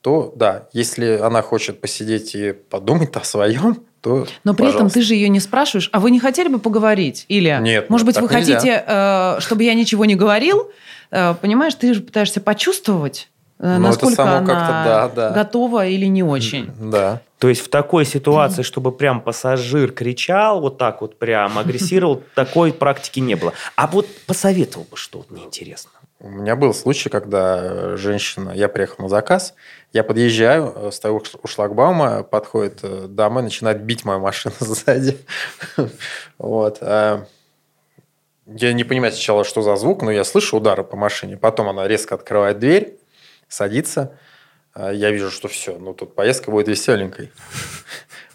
то 0.00 0.32
да, 0.36 0.68
если 0.72 1.18
она 1.18 1.42
хочет 1.42 1.80
посидеть 1.80 2.34
и 2.34 2.52
подумать 2.52 3.14
о 3.16 3.24
своем, 3.24 3.82
то 4.00 4.26
Но 4.44 4.54
при 4.54 4.66
пожалуйста. 4.66 4.78
этом 4.78 4.90
ты 4.90 5.02
же 5.02 5.14
ее 5.14 5.28
не 5.28 5.40
спрашиваешь, 5.40 5.90
а 5.92 6.00
вы 6.00 6.10
не 6.10 6.20
хотели 6.20 6.48
бы 6.48 6.58
поговорить? 6.60 7.24
Или, 7.28 7.58
нет, 7.60 7.90
может 7.90 8.06
быть, 8.06 8.16
вы 8.16 8.28
нельзя. 8.28 8.54
хотите, 8.54 8.84
э, 8.86 9.36
чтобы 9.40 9.64
я 9.64 9.74
ничего 9.74 10.04
не 10.04 10.14
говорил? 10.14 10.70
Э, 11.10 11.34
понимаешь, 11.34 11.74
ты 11.74 11.94
же 11.94 12.00
пытаешься 12.00 12.40
почувствовать, 12.40 13.28
ну, 13.58 13.78
насколько 13.78 14.22
она 14.22 14.40
да, 14.40 15.08
да. 15.08 15.30
готова 15.30 15.86
или 15.86 16.06
не 16.06 16.22
очень. 16.22 16.70
Да. 16.78 17.20
То 17.38 17.48
есть 17.48 17.60
в 17.60 17.68
такой 17.68 18.04
ситуации, 18.04 18.62
чтобы 18.62 18.92
прям 18.92 19.20
пассажир 19.20 19.92
кричал 19.92 20.60
вот 20.60 20.78
так 20.78 21.00
вот 21.00 21.18
прям, 21.18 21.58
агрессировал, 21.58 22.22
такой 22.34 22.72
практики 22.72 23.20
не 23.20 23.34
было. 23.34 23.52
А 23.76 23.86
вот 23.86 24.06
посоветовал 24.26 24.86
бы 24.90 24.96
что, 24.96 25.18
вот 25.18 25.30
мне 25.30 25.44
интересно. 25.44 25.90
У 26.20 26.28
меня 26.28 26.56
был 26.56 26.74
случай, 26.74 27.08
когда 27.10 27.96
женщина, 27.96 28.50
я 28.50 28.68
приехал 28.68 29.04
на 29.04 29.08
заказ, 29.08 29.54
я 29.92 30.02
подъезжаю, 30.02 30.72
э, 30.74 30.90
стою 30.90 31.22
у 31.40 31.46
шлагбаума, 31.46 32.24
подходит 32.24 32.80
э, 32.82 33.06
дама, 33.08 33.40
начинает 33.40 33.82
бить 33.82 34.04
мою 34.04 34.18
машину 34.18 34.54
сзади. 34.60 35.16
Вот. 36.38 36.78
А 36.80 37.24
я 38.46 38.72
не 38.72 38.82
понимаю 38.82 39.12
сначала, 39.12 39.44
что 39.44 39.62
за 39.62 39.76
звук, 39.76 40.02
но 40.02 40.10
я 40.10 40.24
слышу 40.24 40.56
удары 40.56 40.82
по 40.82 40.96
машине. 40.96 41.36
Потом 41.36 41.68
она 41.68 41.86
резко 41.86 42.16
открывает 42.16 42.58
дверь, 42.58 42.98
садится. 43.48 44.18
А 44.74 44.92
я 44.92 45.10
вижу, 45.10 45.30
что 45.30 45.48
все, 45.48 45.78
ну 45.78 45.94
тут 45.94 46.14
поездка 46.14 46.50
будет 46.50 46.68
веселенькой. 46.68 47.32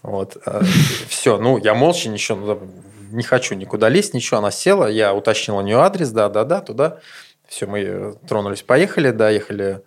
Вот. 0.02 0.36
А, 0.46 0.62
все, 1.08 1.38
ну 1.38 1.58
я 1.58 1.74
молча 1.74 2.10
ничего, 2.10 2.38
ну, 2.38 2.84
не 3.12 3.24
хочу 3.24 3.56
никуда 3.56 3.88
лезть, 3.88 4.14
ничего. 4.14 4.40
Она 4.40 4.52
села, 4.52 4.88
я 4.88 5.14
уточнил 5.14 5.56
у 5.56 5.62
нее 5.62 5.78
адрес, 5.78 6.10
да-да-да, 6.10 6.60
туда. 6.60 7.00
Все, 7.48 7.68
мы 7.68 8.18
тронулись, 8.28 8.64
поехали, 8.64 9.12
доехали 9.12 9.82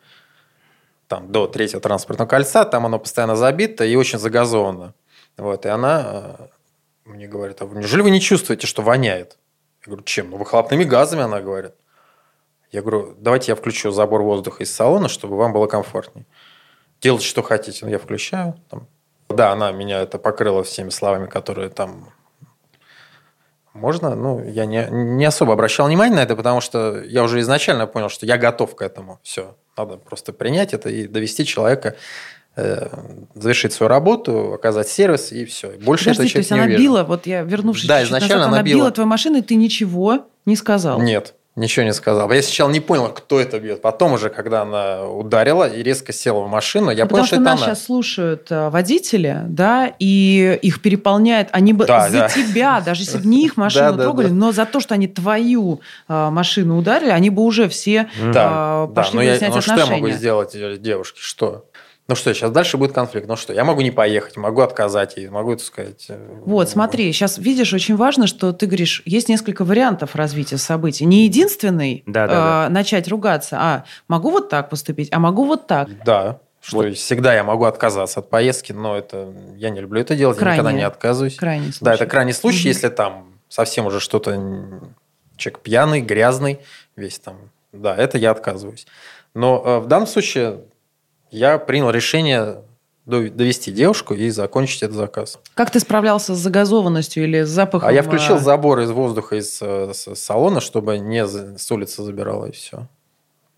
там, 1.08 1.30
до 1.30 1.46
третьего 1.46 1.82
транспортного 1.82 2.28
кольца, 2.28 2.64
там 2.64 2.86
оно 2.86 2.98
постоянно 2.98 3.36
забито 3.36 3.84
и 3.84 3.94
очень 3.94 4.18
загазовано. 4.18 4.94
Вот, 5.36 5.66
и 5.66 5.68
она 5.68 6.38
э, 6.38 6.46
мне 7.04 7.28
говорит, 7.28 7.60
а 7.60 7.66
неужели 7.66 8.02
вы 8.02 8.10
не 8.10 8.20
чувствуете, 8.20 8.66
что 8.66 8.82
воняет? 8.82 9.38
Я 9.82 9.90
говорю, 9.90 10.02
чем? 10.04 10.30
Ну, 10.30 10.38
выхлопными 10.38 10.84
газами, 10.84 11.22
она 11.22 11.40
говорит. 11.40 11.72
Я 12.72 12.82
говорю, 12.82 13.14
давайте 13.18 13.52
я 13.52 13.56
включу 13.56 13.90
забор 13.90 14.22
воздуха 14.22 14.62
из 14.62 14.74
салона, 14.74 15.08
чтобы 15.08 15.36
вам 15.36 15.52
было 15.52 15.66
комфортнее. 15.66 16.26
Делайте, 17.00 17.26
что 17.26 17.42
хотите. 17.42 17.84
Ну, 17.84 17.90
я 17.90 17.98
включаю. 17.98 18.54
Там. 18.70 18.86
Да, 19.28 19.52
она 19.52 19.72
меня 19.72 20.00
это 20.00 20.18
покрыла 20.18 20.62
всеми 20.64 20.90
словами, 20.90 21.26
которые 21.26 21.68
там 21.68 22.12
можно. 23.72 24.14
Ну, 24.14 24.42
я 24.42 24.66
не, 24.66 24.86
не 24.90 25.24
особо 25.24 25.52
обращал 25.52 25.86
внимание 25.86 26.16
на 26.16 26.22
это, 26.22 26.34
потому 26.34 26.60
что 26.60 27.02
я 27.02 27.22
уже 27.22 27.40
изначально 27.40 27.86
понял, 27.86 28.08
что 28.08 28.26
я 28.26 28.38
готов 28.38 28.74
к 28.74 28.82
этому. 28.82 29.20
Все. 29.22 29.56
Надо 29.76 29.96
просто 29.96 30.32
принять 30.32 30.72
это 30.72 30.88
и 30.88 31.06
довести 31.06 31.44
человека 31.44 31.96
э, 32.56 32.88
завершить 33.34 33.74
свою 33.74 33.88
работу, 33.88 34.54
оказать 34.54 34.88
сервис 34.88 35.32
и 35.32 35.44
все. 35.44 35.72
Больше 35.78 36.06
Подожди, 36.06 36.24
это 36.24 36.32
то 36.32 36.38
есть 36.38 36.50
не 36.50 36.58
она 36.58 36.66
била, 36.68 37.04
вот 37.04 37.26
я 37.26 37.42
вернувшись 37.42 37.86
Да, 37.86 38.02
изначально 38.02 38.36
назад, 38.36 38.48
она 38.48 38.56
она 38.58 38.62
била. 38.64 38.76
била 38.78 38.90
твою 38.90 39.08
машину, 39.08 39.38
и 39.38 39.42
ты 39.42 39.54
ничего 39.56 40.26
не 40.46 40.56
сказал. 40.56 41.00
Нет, 41.02 41.34
ничего 41.56 41.84
не 41.86 41.92
сказал. 41.94 42.30
Я 42.30 42.42
сначала 42.42 42.70
не 42.70 42.80
понял, 42.80 43.08
кто 43.08 43.40
это 43.40 43.58
бьет. 43.58 43.80
Потом 43.82 44.12
уже, 44.12 44.28
когда 44.30 44.62
она 44.62 45.04
ударила 45.08 45.68
и 45.68 45.82
резко 45.82 46.12
села 46.12 46.40
в 46.40 46.48
машину, 46.48 46.90
я 46.90 47.04
Ну, 47.04 47.08
понял, 47.10 47.22
Потому 47.22 47.26
что 47.26 47.36
что 47.36 47.42
это 47.42 47.44
нас 47.44 47.62
она. 47.62 47.66
сейчас 47.74 47.84
слушают 47.86 48.46
э, 48.50 48.68
водители, 48.68 49.40
да, 49.48 49.92
и 49.98 50.58
их 50.62 50.82
переполняет, 50.82 51.48
они 51.52 51.72
бы 51.72 51.86
Да, 51.86 52.08
за 52.08 52.18
да. 52.18 52.28
тебя, 52.28 52.80
даже 52.84 53.02
если 53.02 53.18
бы 53.18 53.26
не 53.26 53.44
их 53.46 53.56
машину 53.56 53.92
Да, 53.92 53.96
да, 53.96 54.02
трогали, 54.04 54.28
да. 54.28 54.34
но 54.34 54.52
за 54.52 54.66
то, 54.66 54.80
что 54.80 54.94
они 54.94 55.08
твою 55.08 55.80
э, 56.08 56.28
машину 56.30 56.78
ударили, 56.78 57.10
они 57.10 57.30
бы 57.30 57.42
уже 57.42 57.68
все 57.68 58.08
Да, 58.20 58.28
э, 58.28 58.32
да. 58.32 58.86
пошли 58.94 59.16
Но 59.16 59.22
я, 59.22 59.30
выяснять 59.32 59.54
ну, 59.54 59.60
что 59.62 59.70
я 59.72 59.86
могу 59.86 60.06
отношения. 60.06 60.18
сделать 60.18 60.82
девушке? 60.82 61.20
Что? 61.22 61.64
Ну 62.08 62.14
что, 62.14 62.32
сейчас 62.32 62.52
дальше 62.52 62.76
будет 62.76 62.92
конфликт. 62.92 63.26
Ну 63.26 63.34
что, 63.34 63.52
я 63.52 63.64
могу 63.64 63.80
не 63.80 63.90
поехать, 63.90 64.36
могу 64.36 64.60
отказать 64.60 65.16
ей, 65.16 65.28
могу, 65.28 65.56
так 65.56 65.64
сказать... 65.64 66.06
э, 66.08 66.38
Вот, 66.44 66.70
смотри, 66.70 67.12
сейчас 67.12 67.36
видишь, 67.38 67.72
очень 67.74 67.96
важно, 67.96 68.28
что 68.28 68.52
ты 68.52 68.66
говоришь, 68.66 69.02
есть 69.04 69.28
несколько 69.28 69.64
вариантов 69.64 70.14
развития 70.14 70.56
событий. 70.58 71.04
Не 71.04 71.24
единственный 71.24 72.04
Да, 72.06 72.28
да, 72.28 72.34
да. 72.34 72.66
э, 72.66 72.68
начать 72.70 73.08
ругаться, 73.08 73.56
а 73.60 73.84
могу 74.06 74.30
вот 74.30 74.48
так 74.50 74.70
поступить, 74.70 75.08
а 75.12 75.18
могу 75.18 75.44
вот 75.46 75.66
так. 75.66 75.88
Да, 76.04 76.38
что 76.62 76.76
Вот. 76.78 76.94
всегда 76.96 77.34
я 77.34 77.42
могу 77.42 77.64
отказаться 77.64 78.20
от 78.20 78.30
поездки, 78.30 78.70
но 78.72 78.96
это 78.96 79.32
я 79.56 79.70
не 79.70 79.80
люблю 79.80 80.00
это 80.00 80.14
делать, 80.14 80.40
я 80.40 80.52
никогда 80.52 80.70
не 80.72 80.82
отказываюсь. 80.82 81.34
Крайний 81.34 81.72
случай. 81.72 81.84
Да, 81.84 81.94
это 81.94 82.06
крайний 82.06 82.34
случай, 82.34 82.60
Мгм. 82.60 82.68
если 82.68 82.88
там 82.88 83.32
совсем 83.48 83.86
уже 83.86 83.98
что-то 83.98 84.32
человек 85.36 85.58
пьяный, 85.60 86.02
грязный, 86.02 86.60
весь 86.94 87.18
там. 87.18 87.36
Да, 87.72 87.96
это 87.96 88.16
я 88.16 88.30
отказываюсь. 88.30 88.86
Но 89.34 89.60
э, 89.64 89.78
в 89.80 89.86
данном 89.86 90.06
случае 90.06 90.60
я 91.36 91.58
принял 91.58 91.90
решение 91.90 92.62
до- 93.04 93.30
довести 93.30 93.70
девушку 93.72 94.14
и 94.14 94.30
закончить 94.30 94.82
этот 94.82 94.96
заказ. 94.96 95.38
Как 95.54 95.70
ты 95.70 95.78
справлялся 95.80 96.34
с 96.34 96.38
загазованностью 96.38 97.24
или 97.24 97.42
с 97.42 97.48
запахом? 97.48 97.88
А 97.88 97.92
я 97.92 98.02
включил 98.02 98.36
э, 98.36 98.40
забор 98.40 98.80
из 98.80 98.90
воздуха 98.90 99.36
из 99.36 99.58
э, 99.62 99.92
с- 99.94 100.14
салона, 100.14 100.60
чтобы 100.60 100.98
не 100.98 101.26
с 101.26 101.70
улицы 101.70 102.02
забирала, 102.02 102.46
и 102.46 102.52
все. 102.52 102.88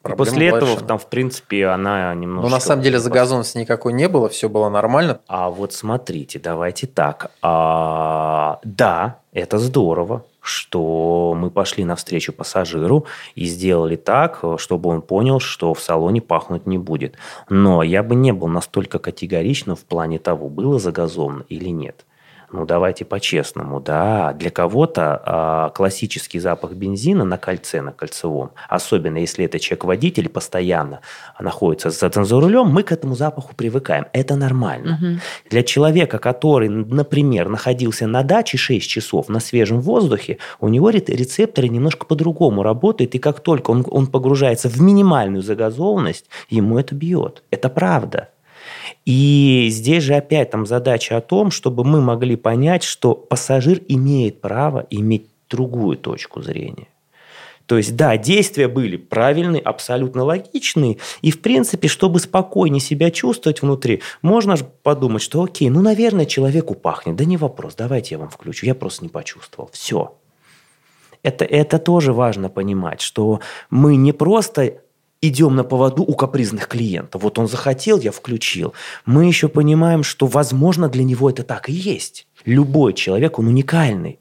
И 0.07 0.13
после 0.13 0.49
этого, 0.49 0.81
там, 0.81 0.99
в 0.99 1.07
принципе, 1.07 1.67
она 1.67 2.15
немножко... 2.15 2.49
Но 2.49 2.55
на 2.55 2.61
самом 2.61 2.83
деле 2.83 2.99
загазованности 2.99 3.59
никакой 3.59 3.93
не 3.93 4.09
было, 4.09 4.29
все 4.29 4.49
было 4.49 4.69
нормально. 4.69 5.21
А 5.27 5.51
вот 5.51 5.73
смотрите, 5.73 6.39
давайте 6.39 6.87
так. 6.87 7.31
А, 7.43 8.61
да, 8.63 9.19
это 9.33 9.59
здорово, 9.59 10.25
что 10.41 11.35
мы 11.37 11.51
пошли 11.51 11.85
навстречу 11.85 12.33
пассажиру 12.33 13.07
и 13.35 13.45
сделали 13.45 13.97
так, 13.97 14.43
чтобы 14.59 14.91
он 14.91 15.03
понял, 15.03 15.41
что 15.41 15.75
в 15.75 15.81
салоне 15.81 16.21
пахнуть 16.21 16.67
не 16.67 16.79
будет. 16.79 17.17
Но 17.51 17.83
я 17.83 18.03
бы 18.03 18.15
не 18.15 18.33
был 18.33 18.49
настолько 18.49 18.99
категоричным 18.99 19.77
в 19.77 19.85
плане 19.85 20.19
того, 20.19 20.49
было 20.49 20.79
загазовано 20.79 21.45
или 21.49 21.69
нет. 21.69 22.07
Ну, 22.51 22.65
давайте 22.65 23.05
по-честному, 23.05 23.79
да. 23.81 24.33
Для 24.33 24.51
кого-то 24.51 25.21
а, 25.25 25.69
классический 25.71 26.39
запах 26.39 26.73
бензина 26.73 27.25
на 27.25 27.37
кольце, 27.37 27.83
на 27.83 27.93
кольцевом, 27.93 28.53
особенно 28.69 29.19
если 29.19 29.45
это 29.45 29.59
человек-водитель 29.59 30.31
постоянно 30.31 31.01
находится 31.39 31.91
за, 31.91 32.11
за 32.11 32.41
рулем, 32.41 32.69
мы 32.69 32.83
к 32.85 32.93
этому 32.93 33.15
запаху 33.15 33.55
привыкаем. 33.55 34.07
Это 34.15 34.35
нормально. 34.37 34.99
Мгм. 35.01 35.21
Для 35.51 35.63
человека, 35.63 36.19
который, 36.19 36.71
например, 36.71 37.49
находился 37.49 38.07
на 38.07 38.23
даче 38.23 38.57
6 38.57 38.89
часов 38.89 39.29
на 39.29 39.41
свежем 39.41 39.81
воздухе, 39.81 40.39
у 40.59 40.69
него 40.69 40.89
ре- 40.91 41.05
рецепторы 41.07 41.69
немножко 41.69 42.07
по-другому 42.07 42.63
работают, 42.63 43.15
и 43.15 43.19
как 43.19 43.41
только 43.41 43.71
он, 43.71 43.85
он 43.91 44.07
погружается 44.07 44.71
в 44.71 44.81
минимальную 44.81 45.43
загазованность, 45.43 46.25
ему 46.49 46.79
это 46.79 46.95
бьет. 46.95 47.43
Это 47.51 47.69
правда. 47.69 48.29
И 49.09 49.69
здесь 49.71 50.03
же 50.03 50.17
опять 50.17 50.51
там 50.51 50.67
задача 50.67 51.17
о 51.17 51.23
том, 51.23 51.51
чтобы 51.51 51.83
мы 51.83 52.03
могли 52.03 52.37
понять, 52.37 52.83
что 52.83 53.15
пассажир 53.15 53.81
имеет 53.89 54.43
право 54.43 54.87
иметь 54.91 55.25
другую 55.49 55.97
точку 55.97 56.43
зрения. 56.43 56.89
То 57.65 57.79
есть, 57.79 57.97
да, 57.97 58.19
действия 58.19 58.69
были 58.69 58.99
правильные, 58.99 59.63
абсолютно 59.63 60.25
логичные. 60.25 60.99
И, 61.23 61.31
в 61.31 61.41
принципе, 61.41 61.89
чтобы 61.89 62.21
спокойнее 62.21 62.81
себя 62.81 63.11
чувствовать 63.11 63.63
внутри, 63.63 64.03
можно 64.21 64.59
же 64.59 64.67
подумать, 64.83 65.23
что 65.23 65.43
окей, 65.43 65.71
ну, 65.71 65.81
наверное, 65.81 66.27
человеку 66.27 66.75
пахнет. 66.75 67.17
Да 67.17 67.25
не 67.25 67.39
вопрос, 67.39 67.77
давайте 67.77 68.17
я 68.17 68.19
вам 68.19 68.29
включу. 68.29 68.67
Я 68.67 68.75
просто 68.75 69.05
не 69.05 69.09
почувствовал. 69.09 69.71
Все. 69.73 70.19
Это, 71.23 71.47
это 71.47 71.79
тоже 71.79 72.13
важно 72.13 72.51
понимать, 72.51 73.01
что 73.01 73.41
мы 73.71 73.97
не 73.97 74.13
просто 74.13 74.83
идем 75.21 75.57
на 75.57 75.65
поводу 75.65 76.03
у 76.03 76.15
капризных 76.15 76.69
клиентов. 76.69 77.23
Вот 77.23 77.39
он 77.39 77.49
захотел, 77.49 77.99
я 77.99 78.13
включил. 78.13 78.75
Мы 79.05 79.27
еще 79.27 79.49
понимаем, 79.49 80.03
что, 80.03 80.27
возможно, 80.27 80.89
для 80.89 81.05
него 81.05 81.29
это 81.31 81.43
так 81.43 81.69
и 81.69 81.73
есть. 81.73 82.27
Любой 82.45 82.95
человек, 82.95 83.39
он 83.39 83.49
уникальный. 83.49 84.21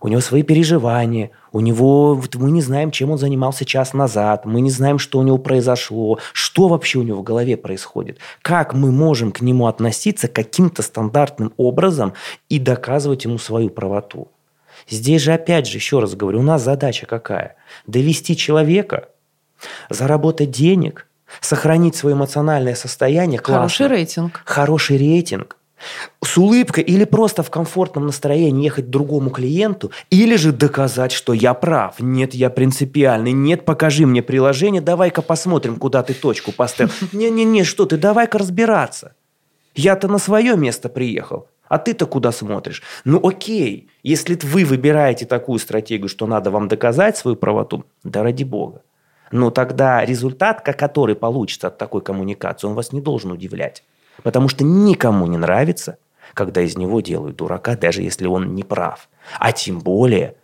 У 0.00 0.08
него 0.08 0.20
свои 0.20 0.42
переживания, 0.42 1.30
у 1.50 1.60
него, 1.60 2.14
вот 2.14 2.34
мы 2.34 2.50
не 2.50 2.60
знаем, 2.60 2.90
чем 2.90 3.10
он 3.10 3.16
занимался 3.16 3.64
час 3.64 3.94
назад, 3.94 4.44
мы 4.44 4.60
не 4.60 4.68
знаем, 4.68 4.98
что 4.98 5.18
у 5.18 5.22
него 5.22 5.38
произошло, 5.38 6.18
что 6.34 6.68
вообще 6.68 6.98
у 6.98 7.02
него 7.02 7.20
в 7.20 7.22
голове 7.22 7.56
происходит, 7.56 8.18
как 8.42 8.74
мы 8.74 8.92
можем 8.92 9.32
к 9.32 9.40
нему 9.40 9.66
относиться 9.66 10.28
каким-то 10.28 10.82
стандартным 10.82 11.54
образом 11.56 12.12
и 12.50 12.58
доказывать 12.58 13.24
ему 13.24 13.38
свою 13.38 13.70
правоту. 13.70 14.28
Здесь 14.90 15.22
же, 15.22 15.32
опять 15.32 15.66
же, 15.66 15.78
еще 15.78 16.00
раз 16.00 16.14
говорю, 16.14 16.40
у 16.40 16.42
нас 16.42 16.62
задача 16.62 17.06
какая? 17.06 17.56
Довести 17.86 18.36
человека, 18.36 19.08
заработать 19.90 20.50
денег, 20.50 21.06
сохранить 21.40 21.96
свое 21.96 22.14
эмоциональное 22.14 22.74
состояние, 22.74 23.40
классно, 23.40 23.62
Хороший 23.62 23.88
рейтинг. 23.88 24.42
хороший 24.44 24.96
рейтинг, 24.96 25.56
с 26.22 26.38
улыбкой 26.38 26.84
или 26.84 27.04
просто 27.04 27.42
в 27.42 27.50
комфортном 27.50 28.06
настроении 28.06 28.64
ехать 28.64 28.86
к 28.86 28.90
другому 28.90 29.30
клиенту, 29.30 29.90
или 30.10 30.36
же 30.36 30.52
доказать, 30.52 31.12
что 31.12 31.32
я 31.32 31.54
прав, 31.54 32.00
нет, 32.00 32.34
я 32.34 32.50
принципиальный, 32.50 33.32
нет, 33.32 33.64
покажи 33.64 34.06
мне 34.06 34.22
приложение, 34.22 34.80
давай-ка 34.80 35.22
посмотрим, 35.22 35.76
куда 35.76 36.02
ты 36.02 36.14
точку 36.14 36.52
поставил. 36.52 36.90
Не-не-не, 37.12 37.64
что 37.64 37.84
ты, 37.86 37.96
давай-ка 37.96 38.38
разбираться. 38.38 39.14
Я-то 39.74 40.08
на 40.08 40.18
свое 40.18 40.56
место 40.56 40.88
приехал. 40.88 41.48
А 41.66 41.78
ты-то 41.78 42.06
куда 42.06 42.30
смотришь? 42.30 42.82
Ну 43.04 43.26
окей, 43.26 43.88
если 44.02 44.38
вы 44.42 44.64
выбираете 44.64 45.26
такую 45.26 45.58
стратегию, 45.58 46.08
что 46.08 46.26
надо 46.26 46.50
вам 46.50 46.68
доказать 46.68 47.16
свою 47.16 47.36
правоту, 47.36 47.84
да 48.04 48.22
ради 48.22 48.44
бога. 48.44 48.82
Но 49.34 49.50
тогда 49.50 50.04
результат, 50.04 50.60
который 50.60 51.16
получится 51.16 51.66
от 51.66 51.76
такой 51.76 52.02
коммуникации, 52.02 52.68
он 52.68 52.74
вас 52.74 52.92
не 52.92 53.00
должен 53.00 53.32
удивлять. 53.32 53.82
Потому 54.22 54.48
что 54.48 54.62
никому 54.62 55.26
не 55.26 55.36
нравится, 55.36 55.98
когда 56.34 56.60
из 56.60 56.78
него 56.78 57.00
делают 57.00 57.34
дурака, 57.34 57.74
даже 57.74 58.02
если 58.02 58.28
он 58.28 58.54
не 58.54 58.62
прав. 58.62 59.08
А 59.40 59.50
тем 59.50 59.80
более 59.80 60.36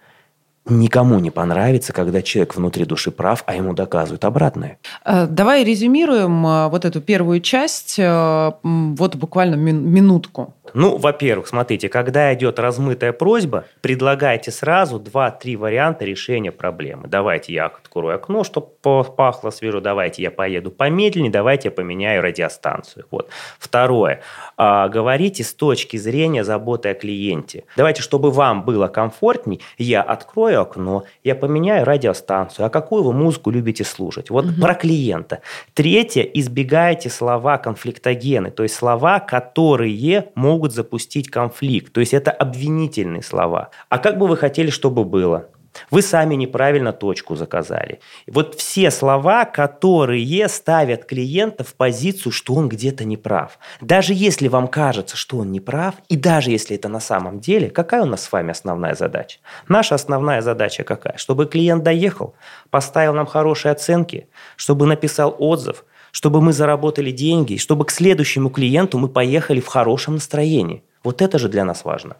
никому 0.67 1.19
не 1.19 1.31
понравится, 1.31 1.93
когда 1.93 2.23
человек 2.23 2.55
внутри 2.55 2.85
души 2.85 3.11
прав, 3.11 3.43
а 3.47 3.55
ему 3.55 3.73
доказывают 3.73 4.25
обратное. 4.25 4.79
Э, 5.05 5.27
Давай 5.27 5.65
резюмируем 5.65 6.47
э, 6.47 6.69
вот 6.69 6.85
эту 6.85 7.01
первую 7.01 7.41
часть, 7.41 7.99
э, 7.99 8.53
вот 8.63 9.17
буквально 9.17 9.55
мин- 9.57 9.89
минутку. 9.89 10.55
Ну, 10.73 10.99
во-первых, 10.99 11.49
смотрите, 11.49 11.89
когда 11.89 12.33
идет 12.33 12.59
размытая 12.61 13.13
просьба, 13.13 13.65
предлагайте 13.81 14.53
сразу 14.53 15.01
2-3 15.01 15.57
варианта 15.57 16.05
решения 16.05 16.53
проблемы. 16.53 17.09
Давайте 17.09 17.53
я 17.53 17.67
открою 17.67 18.15
окно, 18.17 18.45
чтобы 18.45 18.69
пахло 18.81 19.51
свежо, 19.51 19.81
давайте 19.81 20.23
я 20.23 20.31
поеду 20.31 20.71
помедленнее, 20.71 21.33
давайте 21.33 21.69
я 21.69 21.73
поменяю 21.73 22.23
радиостанцию. 22.23 23.07
Вот. 23.11 23.31
Второе. 23.59 24.21
А, 24.63 24.91
говорите 24.91 25.43
с 25.43 25.55
точки 25.55 25.97
зрения 25.97 26.45
заботы 26.45 26.91
о 26.91 26.95
клиенте. 26.95 27.65
Давайте, 27.79 28.03
чтобы 28.03 28.31
вам 28.31 28.63
было 28.63 28.89
комфортней, 28.89 29.63
я 29.79 30.03
открою 30.03 30.61
окно, 30.61 31.05
я 31.25 31.35
поменяю 31.35 31.87
радиостанцию. 31.87 32.67
А 32.67 32.69
какую 32.69 33.03
вы 33.03 33.15
музыку 33.15 33.51
любите 33.51 33.85
слушать? 33.85 34.29
Вот 34.29 34.45
про 34.61 34.75
клиента. 34.75 35.41
Третье. 35.73 36.25
Избегайте 36.25 37.09
слова 37.09 37.57
конфликтогены, 37.57 38.51
то 38.51 38.63
есть 38.63 38.75
слова, 38.75 39.19
которые 39.19 40.29
могут 40.35 40.75
запустить 40.75 41.31
конфликт. 41.31 41.95
То 41.95 42.01
есть 42.01 42.13
это 42.13 42.31
обвинительные 42.31 43.23
слова. 43.23 43.71
А 43.89 43.97
как 43.97 44.19
бы 44.19 44.27
вы 44.27 44.37
хотели, 44.37 44.69
чтобы 44.69 45.07
было? 45.07 45.49
Вы 45.91 46.03
сами 46.03 46.35
неправильно 46.35 46.93
точку 46.93 47.37
заказали. 47.37 48.01
Вот 48.27 48.55
все 48.55 48.91
слова, 48.91 49.45
которые 49.45 50.49
ставят 50.49 51.05
клиента 51.05 51.65
в 51.65 51.75
позицию, 51.75 52.33
что 52.33 52.55
он 52.55 52.69
где-то 52.69 53.05
не 53.05 53.17
прав. 53.17 53.59
Даже 53.81 54.15
если 54.15 54.49
вам 54.49 54.69
кажется, 54.69 55.17
что 55.17 55.39
он 55.39 55.53
не 55.53 55.61
прав, 55.61 55.95
и 56.09 56.17
даже 56.17 56.51
если 56.51 56.77
это 56.77 56.89
на 56.89 57.01
самом 57.01 57.41
деле, 57.41 57.71
какая 57.71 58.03
у 58.03 58.07
нас 58.07 58.23
с 58.23 58.33
вами 58.33 58.51
основная 58.51 58.95
задача? 58.95 59.39
Наша 59.69 59.95
основная 59.95 60.41
задача 60.41 60.85
какая? 60.85 61.17
Чтобы 61.17 61.47
клиент 61.47 61.83
доехал, 61.83 62.35
поставил 62.71 63.15
нам 63.15 63.27
хорошие 63.27 63.73
оценки, 63.73 64.29
чтобы 64.57 64.87
написал 64.87 65.35
отзыв, 65.39 65.85
чтобы 66.13 66.41
мы 66.41 66.53
заработали 66.53 67.11
деньги, 67.11 67.57
чтобы 67.57 67.85
к 67.85 67.91
следующему 67.91 68.51
клиенту 68.51 68.99
мы 68.99 69.09
поехали 69.09 69.61
в 69.61 69.67
хорошем 69.67 70.15
настроении. 70.15 70.83
Вот 71.05 71.23
это 71.23 71.39
же 71.39 71.49
для 71.49 71.65
нас 71.65 71.85
важно. 71.85 72.17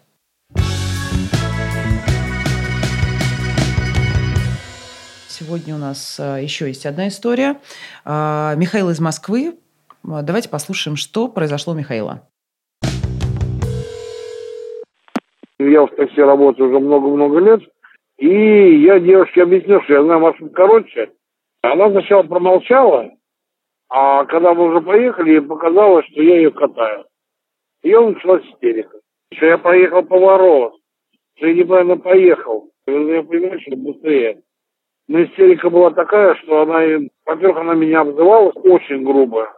Сегодня 5.51 5.75
у 5.75 5.79
нас 5.79 6.21
э, 6.21 6.45
еще 6.45 6.69
есть 6.69 6.87
одна 6.87 7.09
история. 7.09 7.57
А, 8.05 8.55
Михаил 8.55 8.89
из 8.91 9.01
Москвы. 9.01 9.55
А, 10.09 10.23
давайте 10.23 10.49
послушаем, 10.49 10.95
что 10.95 11.27
произошло 11.27 11.73
у 11.73 11.77
Михаила. 11.77 12.23
Я 15.59 15.87
в 15.87 15.97
такси 15.97 16.21
работаю 16.21 16.69
уже 16.69 16.79
много-много 16.79 17.41
лет. 17.41 17.63
И 18.19 18.29
я 18.83 19.01
девушке 19.01 19.43
объяснил, 19.43 19.83
что 19.83 19.95
я 19.95 20.05
знаю 20.05 20.21
маршрут 20.21 20.53
короче. 20.55 21.11
Она 21.63 21.91
сначала 21.91 22.23
промолчала, 22.23 23.11
а 23.89 24.27
когда 24.27 24.55
мы 24.55 24.69
уже 24.69 24.81
поехали, 24.81 25.31
ей 25.31 25.43
показалось, 25.43 26.07
что 26.13 26.23
я 26.23 26.37
ее 26.37 26.53
катаю. 26.53 27.07
И 27.83 27.93
он 27.93 28.13
началась 28.13 28.45
истерика. 28.45 29.01
Что 29.35 29.47
я 29.47 29.59
проехал 29.59 30.05
поворот, 30.05 30.75
что 31.39 31.49
я 31.49 31.55
неправильно 31.55 31.97
поехал. 31.97 32.71
Я 32.87 33.25
понимаю, 33.25 33.61
что 33.61 33.75
быстрее. 33.75 34.43
Но 35.11 35.25
истерика 35.25 35.69
была 35.71 35.91
такая, 35.91 36.37
что 36.37 36.63
она, 36.63 36.83
во-первых, 37.27 37.59
она 37.59 37.75
меня 37.75 38.03
обзывала 38.03 38.51
очень 38.51 39.03
грубо. 39.03 39.53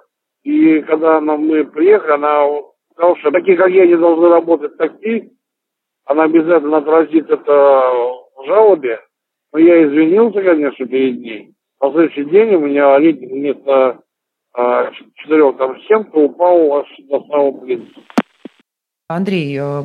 И 0.45 0.81
когда 0.81 1.19
она, 1.19 1.37
мы 1.37 1.67
приехали, 1.67 2.13
она 2.13 2.63
сказала, 2.93 3.19
что 3.19 3.31
такие, 3.33 3.59
как 3.59 3.69
я, 3.69 3.87
не 3.87 3.99
должны 3.99 4.31
работать 4.31 4.73
в 4.73 4.77
такси. 4.79 5.31
Она 6.07 6.23
обязательно 6.23 6.79
отразит 6.79 7.29
это 7.29 7.53
в 7.53 8.47
жалобе. 8.47 9.01
Но 9.53 9.59
я 9.59 9.85
извинился, 9.85 10.43
конечно, 10.43 10.87
перед 10.87 11.21
ней. 11.21 11.53
На 11.83 11.93
следующий 11.93 12.25
день 12.25 12.55
у 12.55 12.61
меня 12.61 12.99
рейтинг 12.99 13.33
вместо 13.33 14.01
а, 14.55 14.91
четырех 15.17 15.59
там 15.59 15.79
семь, 15.83 16.05
то 16.05 16.21
упал 16.21 16.79
аж 16.79 16.87
до 17.11 17.21
самого 17.25 17.51
близко. 17.51 18.01
Андрей, 19.07 19.61
э, 19.61 19.85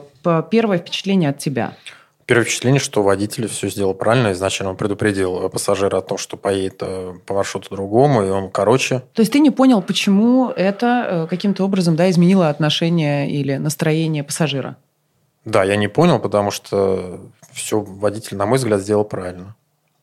первое 0.49 0.77
впечатление 0.77 1.31
от 1.31 1.39
тебя– 1.39 1.73
Первое 2.27 2.43
впечатление, 2.43 2.81
что 2.81 3.03
водитель 3.03 3.47
все 3.47 3.69
сделал 3.69 3.93
правильно. 3.93 4.33
Изначально 4.33 4.71
он 4.71 4.77
предупредил 4.77 5.49
пассажира 5.49 5.99
о 5.99 6.01
том, 6.01 6.17
что 6.17 6.35
поедет 6.35 6.75
э, 6.81 7.13
по 7.25 7.33
маршруту 7.33 7.69
другому, 7.69 8.21
и 8.21 8.29
он 8.29 8.51
короче. 8.51 9.01
То 9.13 9.21
есть 9.21 9.31
ты 9.31 9.39
не 9.39 9.49
понял, 9.49 9.81
почему 9.81 10.49
это 10.49 11.07
э, 11.09 11.27
каким-то 11.27 11.63
образом 11.63 11.95
да, 11.95 12.09
изменило 12.09 12.49
отношение 12.49 13.31
или 13.31 13.55
настроение 13.55 14.25
пассажира? 14.25 14.75
Да, 15.45 15.63
я 15.63 15.77
не 15.77 15.87
понял, 15.87 16.19
потому 16.19 16.51
что 16.51 17.21
все 17.53 17.79
водитель, 17.79 18.35
на 18.35 18.45
мой 18.45 18.57
взгляд, 18.57 18.81
сделал 18.81 19.05
правильно. 19.05 19.55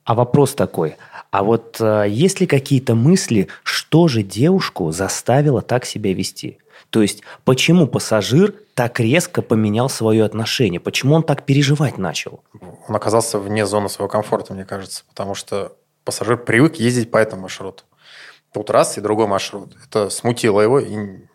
А 0.04 0.14
вопрос 0.14 0.54
такой. 0.54 0.96
А 1.30 1.44
вот 1.44 1.76
э, 1.78 2.06
есть 2.08 2.40
ли 2.40 2.46
какие-то 2.46 2.94
мысли, 2.94 3.48
что 3.64 4.08
же 4.08 4.22
девушку 4.22 4.92
заставило 4.92 5.60
так 5.60 5.84
себя 5.84 6.14
вести? 6.14 6.56
То 6.94 7.02
есть, 7.02 7.22
почему 7.44 7.88
пассажир 7.88 8.54
так 8.74 9.00
резко 9.00 9.42
поменял 9.42 9.88
свое 9.88 10.24
отношение? 10.24 10.78
Почему 10.78 11.16
он 11.16 11.24
так 11.24 11.42
переживать 11.42 11.98
начал? 11.98 12.44
Он 12.86 12.94
оказался 12.94 13.40
вне 13.40 13.66
зоны 13.66 13.88
своего 13.88 14.08
комфорта, 14.08 14.54
мне 14.54 14.64
кажется, 14.64 15.02
потому 15.08 15.34
что 15.34 15.72
пассажир 16.04 16.36
привык 16.36 16.76
ездить 16.76 17.10
по 17.10 17.16
этому 17.16 17.42
маршруту. 17.42 17.82
Тут 18.52 18.70
раз 18.70 18.96
и 18.96 19.00
другой 19.00 19.26
маршрут. 19.26 19.74
Это 19.84 20.08
смутило 20.08 20.60
его, 20.60 20.78
и 20.78 21.26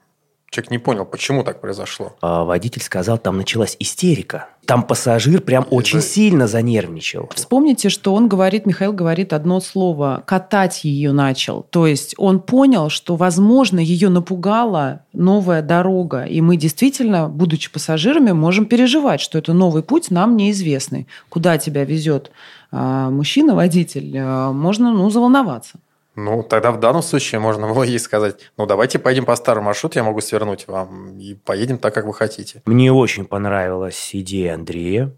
Человек 0.50 0.72
не 0.72 0.78
понял, 0.80 1.06
почему 1.06 1.44
так 1.44 1.62
произошло. 1.62 2.16
А 2.22 2.44
водитель 2.44 2.82
сказал, 2.82 3.18
там 3.20 3.38
началась 3.38 3.76
истерика. 3.80 4.48
Там 4.66 4.84
пассажир 4.84 5.42
прям 5.42 5.64
Это... 5.64 5.76
очень 5.76 6.02
сильно 6.02 6.48
занервничал. 6.48 7.30
Вспомните, 7.34 7.90
что 7.90 8.14
он 8.14 8.28
говорит, 8.28 8.66
Михаил 8.66 8.94
говорит 8.94 9.34
одно 9.34 9.60
слово, 9.62 10.24
катать 10.26 10.84
ее 10.84 11.12
начал. 11.12 11.66
То 11.70 11.86
есть 11.86 12.16
он 12.18 12.40
понял, 12.40 12.90
что, 12.90 13.16
возможно, 13.16 13.80
ее 13.80 14.10
напугала 14.10 15.02
новая 15.14 15.62
дорога. 15.62 16.24
И 16.24 16.42
мы 16.42 16.58
действительно, 16.58 17.30
будучи 17.30 17.72
пассажирами, 17.72 18.32
можем 18.32 18.66
переживать, 18.66 19.22
что 19.22 19.38
это 19.38 19.54
новый 19.54 19.84
путь 19.84 20.10
нам 20.10 20.36
неизвестный. 20.36 21.08
Куда 21.30 21.58
тебя 21.58 21.86
везет 21.86 22.32
а, 22.72 23.10
мужчина, 23.10 23.56
водитель, 23.56 24.18
а, 24.18 24.52
можно 24.52 24.92
ну, 24.92 25.10
заволноваться. 25.10 25.80
Ну, 26.23 26.43
тогда 26.43 26.71
в 26.71 26.79
данном 26.79 27.01
случае 27.01 27.39
можно 27.39 27.67
было 27.67 27.84
ей 27.84 27.99
сказать, 27.99 28.51
ну, 28.58 28.65
давайте 28.65 28.99
поедем 28.99 29.25
по 29.25 29.36
старому 29.36 29.67
маршруту, 29.67 29.99
я 29.99 30.03
могу 30.03 30.19
свернуть 30.21 30.67
вам, 30.67 31.17
и 31.17 31.34
поедем 31.34 31.77
так, 31.77 31.93
как 31.93 32.05
вы 32.05 32.13
хотите. 32.13 32.62
Мне 32.65 32.91
очень 32.91 33.25
понравилась 33.25 34.10
идея 34.13 34.55
Андрея. 34.55 35.15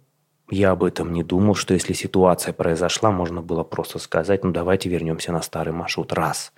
Я 0.49 0.71
об 0.71 0.83
этом 0.83 1.13
не 1.13 1.23
думал, 1.23 1.55
что 1.55 1.73
если 1.73 1.93
ситуация 1.93 2.53
произошла, 2.53 3.09
можно 3.09 3.41
было 3.41 3.63
просто 3.63 3.99
сказать, 3.99 4.43
ну, 4.43 4.51
давайте 4.51 4.89
вернемся 4.89 5.31
на 5.31 5.41
старый 5.41 5.73
маршрут. 5.73 6.13
Раз. 6.13 6.51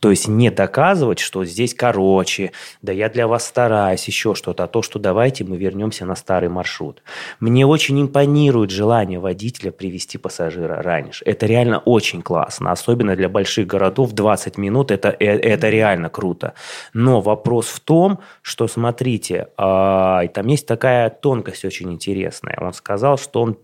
То 0.00 0.10
есть 0.10 0.28
не 0.28 0.50
доказывать, 0.50 1.18
что 1.18 1.44
здесь 1.44 1.74
короче, 1.74 2.52
да 2.82 2.92
я 2.92 3.08
для 3.08 3.26
вас 3.26 3.46
стараюсь, 3.46 4.06
еще 4.06 4.34
что-то, 4.34 4.64
а 4.64 4.66
то, 4.66 4.82
что 4.82 4.98
давайте 4.98 5.44
мы 5.44 5.56
вернемся 5.56 6.04
на 6.04 6.14
старый 6.14 6.48
маршрут. 6.48 7.02
Мне 7.40 7.66
очень 7.66 8.00
импонирует 8.00 8.70
желание 8.70 9.18
водителя 9.18 9.70
привести 9.70 10.18
пассажира 10.18 10.82
раньше. 10.82 11.24
Это 11.24 11.46
реально 11.46 11.78
очень 11.78 12.22
классно, 12.22 12.72
особенно 12.72 13.16
для 13.16 13.28
больших 13.28 13.66
городов 13.66 14.12
20 14.12 14.58
минут, 14.58 14.90
это, 14.90 15.14
э, 15.18 15.26
это 15.26 15.68
реально 15.68 16.08
круто. 16.08 16.54
Но 16.92 17.20
вопрос 17.20 17.68
в 17.68 17.80
том, 17.80 18.20
что, 18.42 18.68
смотрите, 18.68 19.48
э, 19.56 20.28
там 20.34 20.46
есть 20.46 20.66
такая 20.66 21.10
тонкость 21.10 21.64
очень 21.64 21.92
интересная. 21.92 22.58
Он 22.60 22.72
сказал, 22.72 23.18
что 23.18 23.42
он 23.42 23.58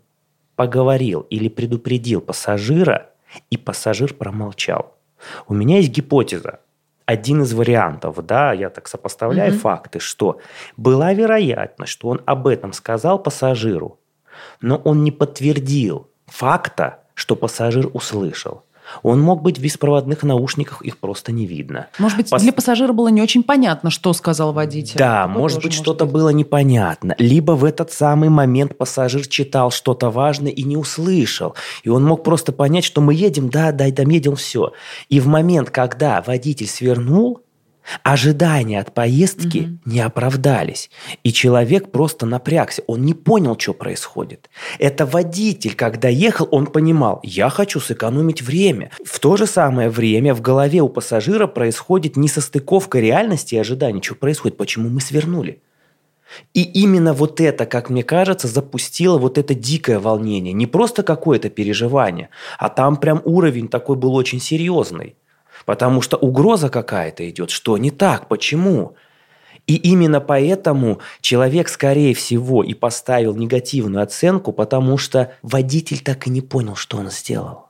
поговорил 0.57 1.27
или 1.31 1.49
предупредил 1.49 2.21
пассажира, 2.21 3.11
и 3.51 3.57
пассажир 3.57 4.15
промолчал. 4.15 4.95
У 5.49 5.55
меня 5.55 5.79
есть 5.79 5.91
гипотеза, 5.91 6.61
один 7.07 7.43
из 7.43 7.53
вариантов, 7.53 8.25
да, 8.25 8.53
я 8.53 8.71
так 8.71 8.87
сопоставляю 8.87 9.53
mm-hmm. 9.53 9.59
факты, 9.59 9.99
что 9.99 10.39
была 10.77 11.13
вероятность, 11.13 11.93
что 11.93 12.09
он 12.09 12.23
об 12.25 12.47
этом 12.47 12.73
сказал 12.73 13.19
пассажиру, 13.19 13.99
но 14.61 14.77
он 14.77 15.03
не 15.03 15.11
подтвердил 15.11 16.09
факта, 16.27 17.01
что 17.15 17.35
пассажир 17.35 17.91
услышал. 17.93 18.63
Он 19.03 19.21
мог 19.21 19.43
быть 19.43 19.59
в 19.59 19.63
беспроводных 19.63 20.23
наушниках, 20.23 20.83
их 20.83 20.99
просто 20.99 21.33
не 21.33 21.47
видно. 21.47 21.89
Может 21.99 22.17
быть, 22.17 22.31
Пос... 22.31 22.43
для 22.43 22.53
пассажира 22.53 22.93
было 22.93 23.09
не 23.09 23.23
очень 23.23 23.43
понятно, 23.43 23.91
что 23.91 24.13
сказал 24.13 24.53
водитель. 24.53 24.99
Да, 24.99 25.23
Такое 25.27 25.39
может 25.39 25.63
быть, 25.63 25.73
что-то 25.73 26.07
было 26.07 26.31
непонятно. 26.31 27.15
Либо 27.19 27.53
в 27.53 27.65
этот 27.65 27.93
самый 27.93 28.29
момент 28.29 28.77
пассажир 28.77 29.27
читал 29.27 29.71
что-то 29.71 30.11
важное 30.11 30.53
и 30.53 30.63
не 30.63 30.77
услышал. 30.77 31.55
И 31.83 31.89
он 31.89 32.05
мог 32.05 32.23
просто 32.25 32.53
понять, 32.53 32.85
что 32.85 33.01
мы 33.01 33.15
едем, 33.15 33.49
да, 33.51 33.73
да, 33.73 33.91
там 33.91 34.09
едем, 34.09 34.37
все. 34.37 34.73
И 35.09 35.21
в 35.21 35.27
момент, 35.27 35.71
когда 35.71 36.23
водитель 36.23 36.69
свернул, 36.69 37.41
Ожидания 38.03 38.81
от 38.81 38.95
поездки 38.95 39.59
угу. 39.59 39.79
не 39.85 40.01
оправдались, 40.01 40.91
и 41.23 41.33
человек 41.33 41.91
просто 41.91 42.27
напрягся, 42.27 42.83
он 42.87 43.03
не 43.03 43.15
понял, 43.15 43.59
что 43.59 43.75
происходит. 43.75 44.51
Это 44.79 45.07
водитель, 45.07 45.75
когда 45.75 46.09
ехал, 46.09 46.49
он 46.51 46.67
понимал, 46.67 47.21
я 47.23 47.51
хочу 47.51 47.81
сэкономить 47.81 48.43
время. 48.43 48.91
В 49.05 49.19
то 49.19 49.37
же 49.37 49.47
самое 49.47 49.89
время 49.91 50.35
в 50.35 50.41
голове 50.41 50.81
у 50.81 50.89
пассажира 50.89 51.47
происходит 51.47 52.17
несостыковка 52.17 53.01
реальности 53.01 53.55
и 53.55 53.59
ожиданий, 53.59 54.03
что 54.03 54.15
происходит, 54.15 54.57
почему 54.57 54.89
мы 54.89 55.01
свернули. 55.01 55.61
И 56.55 56.63
именно 56.63 57.13
вот 57.13 57.41
это, 57.41 57.67
как 57.67 57.91
мне 57.91 58.03
кажется, 58.03 58.49
запустило 58.49 59.19
вот 59.19 59.39
это 59.39 59.55
дикое 59.55 59.99
волнение. 59.99 60.53
Не 60.53 60.67
просто 60.67 61.03
какое-то 61.03 61.51
переживание, 61.51 62.29
а 62.59 62.69
там 62.69 62.97
прям 62.97 63.21
уровень 63.25 63.69
такой 63.69 63.97
был 63.97 64.15
очень 64.15 64.41
серьезный. 64.41 65.17
Потому 65.71 66.03
что 66.03 66.17
угроза 66.17 66.69
какая-то 66.69 67.31
идет. 67.31 67.51
Что 67.51 67.79
не 67.79 67.93
так? 67.93 68.27
Почему? 68.27 68.97
И 69.69 69.77
именно 69.77 70.21
поэтому 70.21 70.99
человек, 71.21 71.69
скорее 71.69 72.13
всего, 72.13 72.65
и 72.65 72.75
поставил 72.75 73.37
негативную 73.37 74.03
оценку, 74.03 74.51
потому 74.53 74.99
что 74.99 75.33
водитель 75.43 76.01
так 76.01 76.27
и 76.27 76.31
не 76.31 76.41
понял, 76.41 76.75
что 76.75 76.97
он 76.97 77.09
сделал. 77.13 77.69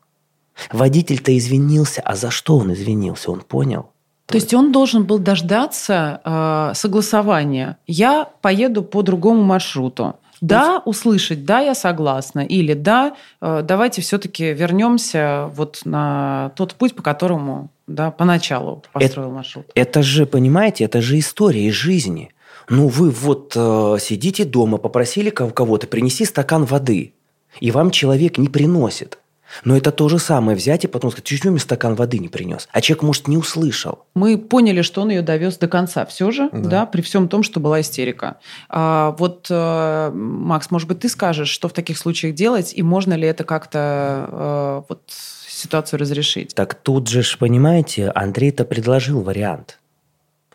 Водитель-то 0.73 1.37
извинился, 1.37 2.01
а 2.01 2.17
за 2.17 2.31
что 2.31 2.57
он 2.57 2.73
извинился, 2.73 3.31
он 3.31 3.43
понял? 3.43 3.91
То 4.25 4.37
есть 4.37 4.55
он 4.55 4.73
должен 4.73 5.05
был 5.05 5.19
дождаться 5.19 6.23
э, 6.25 6.73
согласования. 6.75 7.77
Я 7.87 8.31
поеду 8.41 8.83
по 8.83 9.03
другому 9.03 9.43
маршруту. 9.43 10.15
Да, 10.41 10.83
услышать, 10.85 11.45
да, 11.45 11.61
я 11.61 11.75
согласна. 11.75 12.41
Или 12.41 12.75
да, 12.75 13.15
э, 13.41 13.63
давайте 13.63 14.03
все-таки 14.03 14.53
вернемся 14.53 15.51
вот 15.55 15.83
на 15.85 16.53
тот 16.57 16.75
путь, 16.75 16.95
по 16.95 17.03
которому 17.03 17.71
да, 17.87 18.11
поначалу 18.11 18.83
построил 18.93 19.29
это, 19.29 19.35
маршрут. 19.35 19.67
Это 19.75 20.03
же, 20.03 20.27
понимаете, 20.27 20.85
это 20.85 21.03
же 21.03 21.19
история 21.19 21.67
из 21.67 21.75
жизни. 21.75 22.31
Ну, 22.69 22.89
вы 22.89 23.11
вот 23.11 23.53
э, 23.57 23.97
сидите 24.01 24.45
дома, 24.45 24.79
попросили 24.79 25.31
кого-то 25.31 25.87
принести 25.87 26.25
стакан 26.25 26.65
воды, 26.65 27.15
и 27.61 27.71
вам 27.71 27.91
человек 27.91 28.39
не 28.39 28.49
приносит. 28.49 29.19
Но 29.65 29.77
это 29.77 29.91
то 29.93 30.09
же 30.09 30.19
самое 30.19 30.57
взять 30.57 30.85
и 30.85 30.89
потом 30.89 31.11
сказать, 31.11 31.25
чуть-чуть 31.25 31.51
мне 31.51 31.61
стакан 31.61 31.95
воды 31.95 32.19
не 32.19 32.29
принес. 32.29 32.69
А 32.73 32.81
человек, 32.81 33.03
может, 33.03 33.29
не 33.29 33.37
услышал. 33.37 34.05
Мы 34.15 34.39
поняли, 34.39 34.83
что 34.83 35.03
он 35.03 35.11
ее 35.11 35.23
довез 35.23 35.57
до 35.59 35.69
конца 35.69 36.05
все 36.07 36.31
же, 36.31 36.49
да, 36.53 36.69
да 36.69 36.87
при 36.87 37.03
всем 37.03 37.29
том, 37.29 37.43
что 37.43 37.61
была 37.61 37.81
истерика. 37.81 38.39
А, 38.69 39.15
вот, 39.19 39.47
э, 39.51 40.11
Макс, 40.13 40.71
может 40.71 40.89
быть, 40.89 41.01
ты 41.01 41.09
скажешь, 41.09 41.49
что 41.49 41.69
в 41.69 41.73
таких 41.73 41.99
случаях 41.99 42.35
делать, 42.35 42.73
и 42.75 42.83
можно 42.83 43.15
ли 43.15 43.27
это 43.27 43.45
как-то 43.45 44.29
э, 44.31 44.83
вот, 44.89 45.03
ситуацию 45.47 46.01
разрешить? 46.01 46.55
Так 46.55 46.75
тут 46.75 47.09
же, 47.09 47.23
понимаете, 47.39 48.11
Андрей-то 48.15 48.65
предложил 48.65 49.23
вариант 49.23 49.79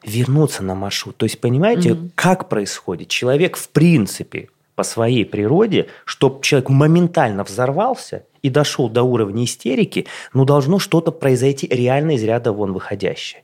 вернуться 0.03 0.63
на 0.63 0.75
маршрут. 0.75 1.17
То 1.17 1.25
есть, 1.25 1.41
понимаете, 1.41 1.93
угу. 1.93 2.09
как 2.15 2.47
происходит? 2.47 3.07
Человек, 3.09 3.57
в 3.57 3.69
принципе, 3.69 4.49
по 4.75 4.83
своей 4.83 5.25
природе, 5.25 5.87
чтобы 6.05 6.41
человек 6.43 6.69
моментально 6.69 7.43
взорвался 7.43 8.23
и 8.45 8.49
дошел 8.49 8.89
до 8.89 9.03
уровня 9.03 9.43
истерики, 9.43 10.05
ну, 10.33 10.45
должно 10.45 10.77
что-то 10.79 11.11
произойти 11.11 11.67
реально 11.69 12.11
из 12.11 12.23
ряда 12.23 12.51
вон 12.51 12.73
выходящее. 12.73 13.43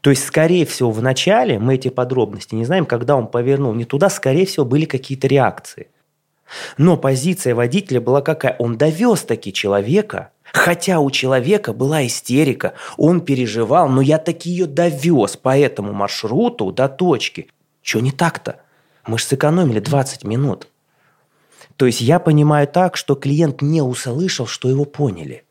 То 0.00 0.10
есть, 0.10 0.24
скорее 0.24 0.66
всего, 0.66 0.90
в 0.90 1.00
начале, 1.02 1.58
мы 1.58 1.74
эти 1.74 1.88
подробности 1.88 2.54
не 2.54 2.64
знаем, 2.64 2.86
когда 2.86 3.16
он 3.16 3.28
повернул 3.28 3.74
не 3.74 3.84
туда, 3.84 4.08
скорее 4.08 4.46
всего, 4.46 4.64
были 4.64 4.86
какие-то 4.86 5.26
реакции. 5.28 5.88
Но 6.78 6.96
позиция 6.96 7.54
водителя 7.54 8.00
была 8.00 8.22
какая? 8.22 8.56
Он 8.58 8.76
довез 8.76 9.22
таки 9.22 9.52
человека 9.52 10.30
Хотя 10.52 11.00
у 11.00 11.10
человека 11.10 11.72
была 11.72 12.06
истерика, 12.06 12.74
он 12.96 13.22
переживал, 13.22 13.88
но 13.88 14.00
я 14.00 14.18
таки 14.18 14.50
ее 14.50 14.66
довез 14.66 15.36
по 15.36 15.58
этому 15.58 15.92
маршруту 15.92 16.70
до 16.70 16.88
точки. 16.88 17.48
Что 17.82 17.98
не 17.98 18.12
так-то? 18.12 18.60
Мы 19.04 19.18
же 19.18 19.24
сэкономили 19.24 19.80
20 19.80 20.22
минут. 20.22 20.68
То 21.76 21.86
есть 21.86 22.00
я 22.00 22.18
понимаю 22.18 22.68
так, 22.68 22.96
что 22.96 23.14
клиент 23.14 23.62
не 23.62 23.82
услышал, 23.82 24.46
что 24.46 24.68
его 24.68 24.84
поняли. 24.84 25.43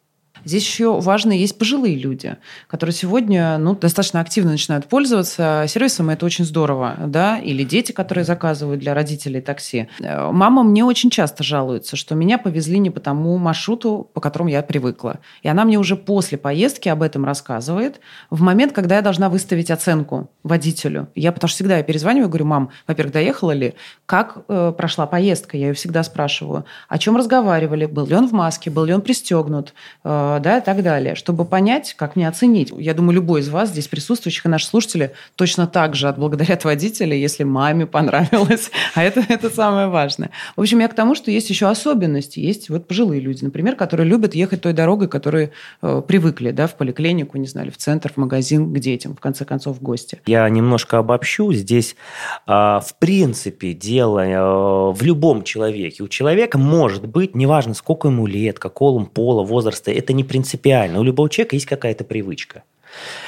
Здесь 0.46 0.64
еще 0.64 1.00
важно 1.00 1.32
есть 1.32 1.58
пожилые 1.58 1.96
люди, 1.96 2.38
которые 2.68 2.94
сегодня 2.94 3.58
ну, 3.58 3.76
достаточно 3.76 4.20
активно 4.20 4.52
начинают 4.52 4.88
пользоваться 4.88 5.66
сервисом, 5.68 6.12
и 6.12 6.14
это 6.14 6.26
очень 6.26 6.46
здорово. 6.46 6.96
Да? 7.08 7.38
Или 7.38 7.64
дети, 7.64 7.92
которые 7.92 8.26
заказывают 8.26 8.80
для 8.80 8.94
родителей 8.94 9.42
такси. 9.42 9.88
Э, 10.00 10.32
мама 10.32 10.64
мне 10.64 10.84
очень 10.84 11.10
часто 11.10 11.44
жалуется, 11.44 11.96
что 11.96 12.16
меня 12.16 12.38
повезли 12.38 12.80
не 12.80 12.90
по 12.90 13.00
тому 13.00 13.38
маршруту, 13.38 14.10
по 14.14 14.22
которому 14.22 14.50
я 14.50 14.62
привыкла. 14.62 15.20
И 15.42 15.48
она 15.48 15.66
мне 15.66 15.78
уже 15.78 15.96
после 15.96 16.38
поездки 16.38 16.90
об 16.90 17.02
этом 17.02 17.26
рассказывает, 17.26 18.00
в 18.30 18.42
момент, 18.42 18.74
когда 18.74 18.96
я 18.96 19.02
должна 19.02 19.30
выставить 19.30 19.72
оценку 19.72 20.30
водителю. 20.44 21.08
Я 21.16 21.32
потому 21.32 21.50
что 21.50 21.56
всегда 21.56 21.78
я 21.78 21.84
перезваниваю, 21.84 22.30
говорю, 22.30 22.46
мам, 22.46 22.70
во-первых, 22.88 23.14
доехала 23.14 23.52
ли, 23.52 23.74
как 24.06 24.40
э, 24.48 24.74
прошла 24.78 25.06
поездка, 25.06 25.58
я 25.58 25.68
ее 25.68 25.74
всегда 25.74 26.04
спрашиваю, 26.04 26.66
о 26.90 26.98
чем 26.98 27.18
разговаривали, 27.18 27.86
был 27.86 28.06
ли 28.06 28.16
он 28.16 28.28
в 28.28 28.32
маске, 28.32 28.70
был 28.70 28.86
ли 28.86 28.94
он 28.94 29.02
пристегнут, 29.02 29.74
э, 30.04 30.33
да, 30.40 30.58
и 30.58 30.62
так 30.62 30.84
далее, 30.84 31.16
чтобы 31.16 31.46
понять, 31.46 31.94
как 31.98 32.16
мне 32.16 32.28
оценить. 32.28 32.72
Я 32.78 32.94
думаю, 32.94 33.16
любой 33.16 33.42
из 33.42 33.50
вас 33.50 33.70
здесь 33.70 33.88
присутствующих 33.88 34.46
и 34.46 34.50
наши 34.50 34.68
слушатели 34.68 35.14
точно 35.36 35.68
так 35.68 35.96
же 35.96 36.08
отблагодарят 36.08 36.64
водителя, 36.66 37.16
если 37.16 37.44
маме 37.44 37.86
понравилось. 37.86 38.72
А 38.96 39.04
это, 39.04 39.24
это 39.28 39.50
самое 39.50 39.88
важное. 39.88 40.30
В 40.56 40.62
общем, 40.62 40.80
я 40.80 40.88
к 40.88 40.94
тому, 40.94 41.16
что 41.16 41.32
есть 41.32 41.50
еще 41.50 41.68
особенности. 41.68 42.40
Есть 42.40 42.70
вот 42.70 42.88
пожилые 42.88 43.22
люди, 43.22 43.44
например, 43.44 43.76
которые 43.76 44.08
любят 44.08 44.36
ехать 44.36 44.62
той 44.62 44.74
дорогой, 44.74 45.08
которой 45.08 45.52
э, 45.82 46.02
привыкли, 46.08 46.52
да, 46.52 46.68
в 46.68 46.76
поликлинику, 46.76 47.38
не 47.38 47.48
знаю, 47.48 47.72
в 47.72 47.78
центр, 47.78 48.12
в 48.14 48.18
магазин, 48.18 48.72
к 48.72 48.80
детям, 48.80 49.16
в 49.16 49.20
конце 49.20 49.46
концов, 49.46 49.78
в 49.78 49.82
гости. 49.82 50.22
Я 50.26 50.48
немножко 50.50 51.00
обобщу. 51.00 51.52
Здесь, 51.54 51.96
э, 52.46 52.52
в 52.52 52.96
принципе, 53.00 53.74
дело 53.74 54.20
э, 54.20 54.94
в 54.94 55.02
любом 55.02 55.44
человеке. 55.44 56.04
У 56.04 56.08
человека 56.08 56.58
может 56.58 57.08
быть, 57.08 57.36
неважно, 57.36 57.74
сколько 57.74 58.08
ему 58.08 58.28
лет, 58.28 58.60
какого 58.60 58.98
он 58.98 59.06
пола, 59.06 59.44
возраста, 59.44 59.92
это 59.92 60.14
не 60.14 60.23
не 60.24 60.28
принципиально. 60.30 61.00
У 61.00 61.04
любого 61.04 61.30
человека 61.30 61.56
есть 61.56 61.66
какая-то 61.66 62.04
привычка. 62.04 62.64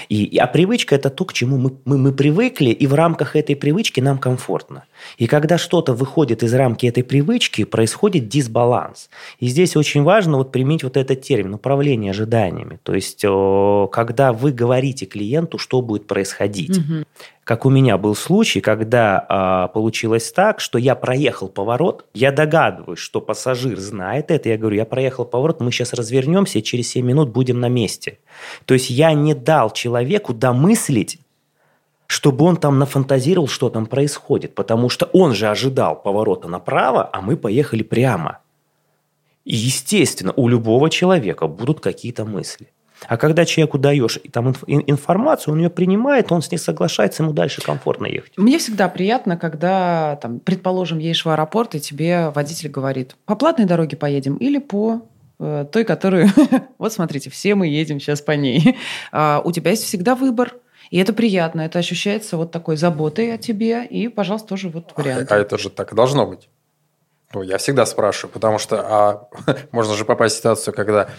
И, 0.09 0.37
а 0.37 0.45
привычка– 0.45 0.95
это 0.97 1.09
то, 1.09 1.25
к 1.25 1.33
чему 1.33 1.57
мы, 1.57 1.71
мы, 1.85 1.97
мы 1.97 2.11
привыкли, 2.13 2.69
и 2.69 2.87
в 2.87 2.93
рамках 2.93 3.35
этой 3.35 3.55
привычки 3.55 3.99
нам 3.99 4.19
комфортно. 4.19 4.83
И 5.17 5.25
когда 5.25 5.57
что-то 5.57 5.93
выходит 5.93 6.43
из 6.43 6.53
рамки 6.53 6.85
этой 6.85 7.03
привычки, 7.03 7.63
происходит 7.63 8.27
дисбаланс. 8.27 9.09
И 9.39 9.47
здесь 9.47 9.75
очень 9.75 10.03
важно 10.03 10.37
вот 10.37 10.51
применить 10.51 10.83
вот 10.83 10.97
этот 10.97 11.21
термин– 11.21 11.53
управление 11.55 12.11
ожиданиями. 12.11 12.79
То 12.83 12.93
есть, 12.93 13.21
когда 13.91 14.33
вы 14.33 14.51
говорите 14.51 15.07
клиенту, 15.07 15.57
что 15.57 15.81
будет 15.81 16.05
происходить. 16.05 16.77
Угу. 16.77 17.05
Как 17.45 17.63
у 17.63 17.69
меня 17.69 17.99
был 17.99 18.15
случай, 18.15 18.59
когда 18.59 19.67
э, 19.69 19.71
получилось 19.71 20.31
так, 20.31 20.59
что 20.59 20.79
я 20.79 20.95
проехал 20.95 21.47
поворот, 21.47 22.05
я 22.15 22.31
догадываюсь, 22.31 22.97
что 22.97 23.21
пассажир 23.21 23.79
знает 23.79 24.31
это, 24.31 24.49
я 24.49 24.57
говорю, 24.57 24.77
я 24.77 24.85
проехал 24.85 25.25
поворот, 25.25 25.61
мы 25.61 25.71
сейчас 25.71 25.93
развернемся, 25.93 26.57
и 26.57 26.63
через 26.63 26.89
7 26.89 27.05
минут 27.05 27.29
будем 27.29 27.59
на 27.59 27.69
месте. 27.69 28.17
То 28.65 28.73
есть 28.73 28.89
я 28.89 29.13
не 29.13 29.35
дал 29.35 29.69
человеку 29.69 30.33
домыслить, 30.33 31.19
чтобы 32.07 32.45
он 32.45 32.57
там 32.57 32.79
нафантазировал, 32.79 33.47
что 33.47 33.69
там 33.69 33.85
происходит, 33.85 34.55
потому 34.55 34.89
что 34.89 35.05
он 35.13 35.35
же 35.35 35.47
ожидал 35.47 36.01
поворота 36.01 36.47
направо, 36.47 37.07
а 37.13 37.21
мы 37.21 37.37
поехали 37.37 37.83
прямо. 37.83 38.39
И, 39.43 39.55
естественно, 39.55 40.33
у 40.35 40.47
любого 40.47 40.89
человека 40.89 41.45
будут 41.45 41.79
какие-то 41.79 42.25
мысли. 42.25 42.69
А 43.07 43.17
когда 43.17 43.45
человеку 43.45 43.77
даешь 43.77 44.19
там 44.31 44.53
информацию, 44.67 45.53
он 45.53 45.61
ее 45.61 45.69
принимает, 45.69 46.31
он 46.31 46.41
с 46.41 46.51
ней 46.51 46.57
соглашается, 46.57 47.23
ему 47.23 47.33
дальше 47.33 47.61
комфортно 47.61 48.05
ехать. 48.05 48.33
Мне 48.37 48.57
всегда 48.57 48.89
приятно, 48.89 49.37
когда, 49.37 50.17
там, 50.21 50.39
предположим, 50.39 50.99
едешь 50.99 51.25
в 51.25 51.29
аэропорт, 51.29 51.75
и 51.75 51.79
тебе 51.79 52.29
водитель 52.29 52.69
говорит, 52.69 53.15
по 53.25 53.35
платной 53.35 53.67
дороге 53.67 53.97
поедем 53.97 54.35
или 54.35 54.59
по 54.59 55.01
э, 55.39 55.65
той, 55.71 55.83
которую... 55.83 56.29
вот 56.77 56.93
смотрите, 56.93 57.29
все 57.29 57.55
мы 57.55 57.67
едем 57.67 57.99
сейчас 57.99 58.21
по 58.21 58.31
ней. 58.31 58.77
А, 59.11 59.41
у 59.43 59.51
тебя 59.51 59.71
есть 59.71 59.83
всегда 59.83 60.15
выбор. 60.15 60.53
И 60.91 60.97
это 60.97 61.13
приятно, 61.13 61.61
это 61.61 61.79
ощущается 61.79 62.37
вот 62.37 62.51
такой 62.51 62.77
заботой 62.77 63.33
о 63.33 63.37
тебе, 63.39 63.85
и, 63.85 64.07
пожалуйста, 64.07 64.49
тоже 64.49 64.69
вот 64.69 64.93
вариант. 64.95 65.31
А, 65.31 65.35
а 65.35 65.37
это 65.39 65.57
же 65.57 65.69
так 65.69 65.95
должно 65.95 66.27
быть. 66.27 66.47
Ну, 67.33 67.41
я 67.41 67.57
всегда 67.57 67.85
спрашиваю, 67.85 68.31
потому 68.31 68.59
что 68.59 68.79
а, 68.79 69.29
можно 69.71 69.95
же 69.95 70.05
попасть 70.05 70.35
в 70.35 70.37
ситуацию, 70.37 70.73
когда 70.73 71.09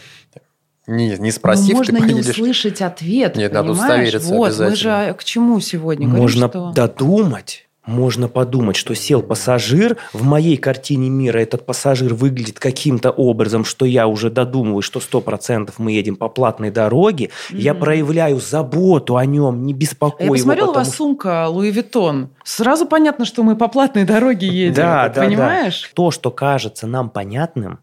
не, 0.87 1.17
не 1.19 1.31
спросив, 1.31 1.73
Но 1.73 1.79
можно 1.79 1.99
ты 1.99 2.07
поедешь... 2.07 2.25
не 2.25 2.31
услышать 2.31 2.83
ответ, 2.83 3.37
Нет, 3.37 3.53
понимаешь? 3.53 3.53
надо 3.53 3.73
удостовериться 3.73 4.35
Вот, 4.35 4.59
мы 4.59 4.77
же 4.77 5.17
к 5.19 5.25
чему 5.25 5.61
сегодня 5.61 6.07
говорим, 6.07 6.23
Можно 6.23 6.49
что... 6.49 6.73
додумать 6.73 7.67
можно 7.87 8.27
подумать, 8.29 8.75
что 8.75 8.95
сел 8.95 9.23
пассажир, 9.23 9.97
в 10.13 10.25
моей 10.25 10.57
картине 10.57 11.09
мира 11.09 11.39
этот 11.39 11.65
пассажир 11.65 12.15
выглядит 12.15 12.59
каким-то 12.59 13.13
образом, 13.13 13.65
что 13.65 13.87
я 13.87 14.09
уже 14.09 14.29
додумываю, 14.29 14.83
что 14.83 14.99
сто 14.99 15.21
процентов 15.21 15.79
мы 15.79 15.93
едем 15.93 16.17
по 16.17 16.29
платной 16.29 16.71
дороге, 16.71 17.27
mm-hmm. 17.27 17.59
я 17.59 17.75
проявляю 17.75 18.41
заботу 18.41 19.17
о 19.17 19.25
нем, 19.25 19.65
не 19.65 19.73
беспокою 19.73 20.27
Я 20.27 20.33
посмотрела, 20.33 20.67
потому... 20.67 20.83
у 20.83 20.85
вас 20.85 20.97
сумка 20.97 21.49
Луи 21.49 21.71
Виттон. 21.71 22.31
Сразу 22.43 22.87
понятно, 22.87 23.25
что 23.25 23.45
мы 23.45 23.55
по 23.55 23.69
платной 23.69 24.05
дороге 24.05 24.49
едем. 24.49 24.75
Да, 24.75 25.09
да, 25.09 25.23
понимаешь? 25.23 25.83
Да. 25.83 25.89
То, 25.95 26.11
что 26.11 26.33
кажется 26.33 26.89
нам 26.89 27.09
понятным, 27.09 27.79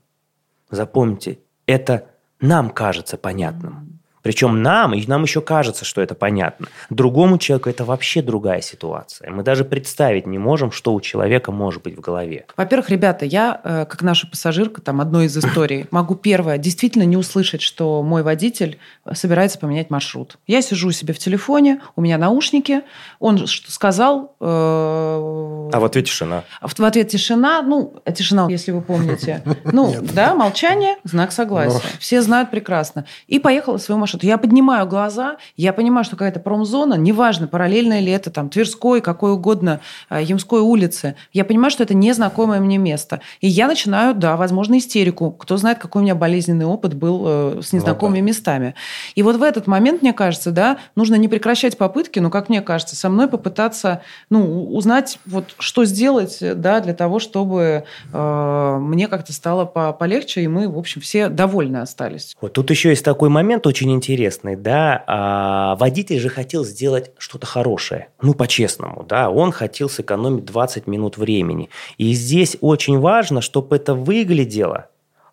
запомните, 0.70 1.40
это 1.66 2.08
нам 2.44 2.70
кажется 2.70 3.18
понятным. 3.18 3.93
Причем 4.24 4.64
нам, 4.64 4.94
и 4.94 5.06
нам 5.06 5.24
еще 5.24 5.42
кажется, 5.42 5.86
что 5.86 6.02
это 6.02 6.16
понятно. 6.16 6.68
Другому 6.90 7.38
человеку 7.38 7.70
это 7.70 7.84
вообще 7.84 8.22
другая 8.22 8.62
ситуация. 8.62 9.30
Мы 9.30 9.44
даже 9.44 9.66
представить 9.66 10.26
не 10.26 10.38
можем, 10.38 10.72
что 10.72 10.94
у 10.94 11.02
человека 11.02 11.52
может 11.52 11.84
быть 11.84 11.98
в 11.98 12.00
голове. 12.00 12.46
Во-первых, 12.56 12.90
ребята, 12.90 13.26
я, 13.26 13.60
э, 13.64 13.86
как 13.86 14.02
наша 14.02 14.26
пассажирка, 14.26 14.82
там, 14.82 15.02
одной 15.02 15.26
из 15.26 15.38
историй, 15.38 15.88
могу 15.92 16.16
первое, 16.16 16.58
действительно 16.58 17.04
не 17.04 17.18
услышать, 17.18 17.62
что 17.62 18.02
мой 18.02 18.24
водитель 18.24 18.80
собирается 19.12 19.60
поменять 19.60 19.90
маршрут. 19.90 20.38
Я 20.48 20.62
сижу 20.62 20.92
себе 20.92 21.14
в 21.14 21.20
телефоне, 21.20 21.82
у 21.98 22.02
меня 22.02 22.18
наушники, 22.18 22.82
он 23.20 23.46
что 23.46 23.72
сказал... 23.72 24.36
Э... 24.40 25.70
А 25.74 25.80
в 25.80 25.84
ответ 25.84 26.06
тишина. 26.06 26.46
В, 26.62 26.74
в 26.74 26.84
ответ 26.86 27.10
тишина, 27.10 27.62
ну, 27.62 28.02
тишина, 28.16 28.48
если 28.50 28.72
вы 28.72 28.82
помните. 28.82 29.44
Ну, 29.74 29.96
да, 30.02 30.36
молчание, 30.36 30.98
знак 31.04 31.32
согласия. 31.32 31.82
Все 32.00 32.22
знают 32.22 32.52
прекрасно. 32.52 33.06
И 33.28 33.40
поехала 33.40 33.78
в 33.78 33.82
свою 33.82 34.00
машину 34.00 34.13
что-то. 34.14 34.28
Я 34.28 34.38
поднимаю 34.38 34.86
глаза, 34.88 35.38
я 35.58 35.74
понимаю, 35.74 36.04
что 36.04 36.16
какая-то 36.16 36.40
промзона, 36.40 36.94
неважно, 36.94 37.48
параллельная 37.48 38.00
ли 38.00 38.12
это 38.12 38.30
там 38.30 38.50
Тверской, 38.50 39.02
какой 39.02 39.34
угодно, 39.34 39.80
а, 40.08 40.22
Ямской 40.22 40.62
улицы, 40.62 41.16
я 41.32 41.44
понимаю, 41.44 41.72
что 41.72 41.82
это 41.82 41.96
незнакомое 41.96 42.60
мне 42.60 42.78
место. 42.78 43.22
И 43.42 43.48
я 43.48 43.68
начинаю, 43.68 44.14
да, 44.14 44.38
возможно, 44.38 44.78
истерику. 44.78 45.32
Кто 45.32 45.58
знает, 45.58 45.80
какой 45.80 46.02
у 46.02 46.04
меня 46.04 46.14
болезненный 46.14 46.66
опыт 46.66 46.94
был 46.94 47.24
э, 47.26 47.62
с 47.64 47.74
незнакомыми 47.74 48.20
ну, 48.20 48.26
да. 48.26 48.28
местами. 48.28 48.76
И 49.16 49.24
вот 49.24 49.38
в 49.38 49.44
этот 49.44 49.66
момент, 49.66 50.04
мне 50.04 50.14
кажется, 50.14 50.52
да, 50.52 50.78
нужно 50.96 51.16
не 51.16 51.28
прекращать 51.28 51.78
попытки, 51.78 52.20
но, 52.20 52.30
как 52.30 52.50
мне 52.50 52.62
кажется, 52.62 52.96
со 52.96 53.10
мной 53.10 53.28
попытаться, 53.28 54.02
ну, 54.30 54.68
узнать, 54.76 55.18
вот, 55.26 55.56
что 55.58 55.86
сделать, 55.86 56.38
да, 56.40 56.82
для 56.82 56.94
того, 56.94 57.18
чтобы 57.18 57.86
э, 58.14 58.78
мне 58.80 59.08
как-то 59.08 59.34
стало 59.34 59.66
по 59.66 59.92
полегче, 59.92 60.42
и 60.42 60.48
мы, 60.48 60.70
в 60.70 60.78
общем, 60.78 61.02
все 61.02 61.30
довольны 61.30 61.78
остались. 61.78 62.36
Вот 62.42 62.54
тут 62.54 62.70
еще 62.70 62.90
есть 62.90 63.04
такой 63.04 63.30
момент 63.30 63.66
очень 63.66 63.92
интересный, 63.92 64.03
интересный, 64.04 64.56
да, 64.56 65.04
а, 65.08 65.76
водитель 65.76 66.20
же 66.20 66.30
хотел 66.30 66.66
сделать 66.66 67.12
что-то 67.18 67.46
хорошее, 67.46 68.10
ну, 68.22 68.34
по-честному, 68.34 69.04
да, 69.04 69.30
он 69.30 69.52
хотел 69.52 69.90
сэкономить 69.90 70.46
20 70.46 70.88
минут 70.88 71.18
времени. 71.18 71.70
И 71.98 72.14
здесь 72.14 72.58
очень 72.60 73.00
важно, 73.00 73.42
чтобы 73.42 73.78
это 73.78 73.96
выглядело 73.96 74.88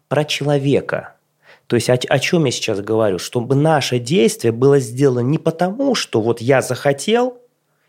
про 0.09 0.25
человека, 0.25 1.15
то 1.67 1.77
есть 1.77 1.89
о, 1.89 1.95
о 1.95 2.19
чем 2.19 2.47
я 2.47 2.51
сейчас 2.51 2.81
говорю? 2.81 3.19
Чтобы 3.19 3.55
наше 3.55 4.01
действие 4.01 4.51
было 4.51 4.81
сделано 4.81 5.21
не 5.21 5.39
потому, 5.39 5.95
что 5.95 6.21
вот 6.21 6.41
я 6.41 6.63
захотел, 6.63 7.40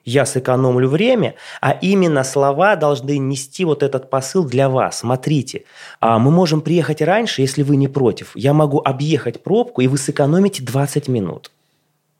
я 0.05 0.25
сэкономлю 0.25 0.87
время, 0.87 1.35
а 1.61 1.71
именно 1.71 2.23
слова 2.23 2.75
должны 2.75 3.17
нести 3.17 3.65
вот 3.65 3.83
этот 3.83 4.09
посыл 4.09 4.43
для 4.45 4.69
вас. 4.69 4.99
Смотрите, 4.99 5.63
а 5.99 6.19
мы 6.19 6.31
можем 6.31 6.61
приехать 6.61 7.01
раньше, 7.01 7.41
если 7.41 7.63
вы 7.63 7.75
не 7.75 7.87
против. 7.87 8.31
Я 8.35 8.53
могу 8.53 8.81
объехать 8.83 9.43
пробку, 9.43 9.81
и 9.81 9.87
вы 9.87 9.97
сэкономите 9.97 10.63
20 10.63 11.07
минут. 11.07 11.51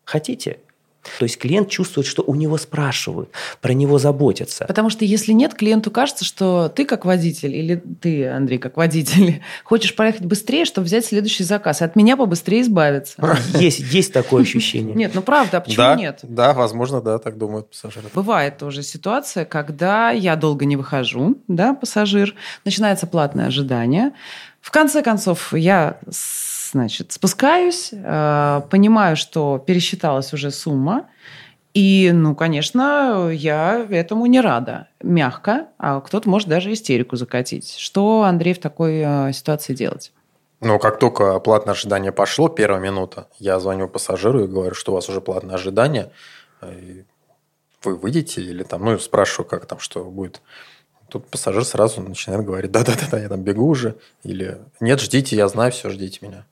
Хотите? 0.03 0.59
То 1.17 1.23
есть 1.23 1.37
клиент 1.37 1.69
чувствует, 1.69 2.05
что 2.05 2.23
у 2.25 2.35
него 2.35 2.57
спрашивают, 2.57 3.29
про 3.59 3.73
него 3.73 3.97
заботятся. 3.97 4.65
Потому 4.65 4.89
что 4.89 5.03
если 5.03 5.31
нет, 5.31 5.53
клиенту 5.55 5.89
кажется, 5.89 6.25
что 6.25 6.71
ты 6.73 6.85
как 6.85 7.05
водитель 7.05 7.55
или 7.55 7.81
ты, 8.01 8.27
Андрей, 8.27 8.59
как 8.59 8.77
водитель, 8.77 9.41
хочешь 9.63 9.95
проехать 9.95 10.25
быстрее, 10.25 10.65
чтобы 10.65 10.85
взять 10.85 11.05
следующий 11.05 11.43
заказ, 11.43 11.81
и 11.81 11.85
от 11.85 11.95
меня 11.95 12.17
побыстрее 12.17 12.61
избавиться. 12.61 13.15
Есть, 13.55 13.79
есть 13.79 14.13
такое 14.13 14.43
ощущение. 14.43 14.95
Нет, 14.95 15.11
ну 15.13 15.21
правда, 15.21 15.57
а 15.57 15.61
почему 15.61 15.77
да, 15.77 15.95
нет? 15.95 16.19
Да, 16.23 16.53
возможно, 16.53 17.01
да, 17.01 17.17
так 17.19 17.37
думают 17.37 17.69
пассажиры. 17.69 18.07
Бывает 18.13 18.57
тоже 18.57 18.83
ситуация, 18.83 19.45
когда 19.45 20.11
я 20.11 20.35
долго 20.35 20.65
не 20.65 20.75
выхожу, 20.75 21.37
да, 21.47 21.73
пассажир, 21.73 22.35
начинается 22.65 23.07
платное 23.07 23.47
ожидание. 23.47 24.13
В 24.61 24.71
конце 24.71 25.01
концов, 25.01 25.53
я 25.53 25.97
значит, 26.71 27.11
спускаюсь, 27.11 27.89
э, 27.91 28.61
понимаю, 28.69 29.15
что 29.15 29.63
пересчиталась 29.65 30.33
уже 30.33 30.51
сумма, 30.51 31.07
и, 31.73 32.11
ну, 32.13 32.35
конечно, 32.35 33.29
я 33.31 33.87
этому 33.89 34.25
не 34.25 34.41
рада. 34.41 34.87
Мягко, 35.01 35.67
а 35.77 36.01
кто-то 36.01 36.29
может 36.29 36.49
даже 36.49 36.73
истерику 36.73 37.15
закатить. 37.15 37.75
Что, 37.77 38.23
Андрей, 38.23 38.53
в 38.53 38.59
такой 38.59 39.01
э, 39.03 39.31
ситуации 39.31 39.73
делать? 39.73 40.11
Ну, 40.59 40.77
как 40.79 40.99
только 40.99 41.39
платное 41.39 41.73
ожидание 41.73 42.11
пошло, 42.11 42.49
первая 42.49 42.81
минута, 42.81 43.27
я 43.39 43.59
звоню 43.59 43.87
пассажиру 43.87 44.43
и 44.43 44.47
говорю, 44.47 44.75
что 44.75 44.91
у 44.91 44.95
вас 44.95 45.09
уже 45.09 45.21
платное 45.21 45.55
ожидание, 45.55 46.11
и 46.61 47.03
вы 47.83 47.95
выйдете 47.95 48.41
или 48.41 48.63
там, 48.63 48.85
ну, 48.85 48.99
спрашиваю, 48.99 49.47
как 49.47 49.65
там, 49.65 49.79
что 49.79 50.03
будет. 50.03 50.41
Тут 51.09 51.27
пассажир 51.27 51.65
сразу 51.65 52.01
начинает 52.01 52.45
говорить, 52.45 52.71
да-да-да, 52.71 53.19
я 53.19 53.27
там 53.27 53.41
бегу 53.41 53.67
уже, 53.67 53.95
или 54.23 54.59
нет, 54.79 54.99
ждите, 55.01 55.35
я 55.35 55.47
знаю, 55.47 55.71
все, 55.71 55.89
ждите 55.89 56.19
меня. 56.21 56.45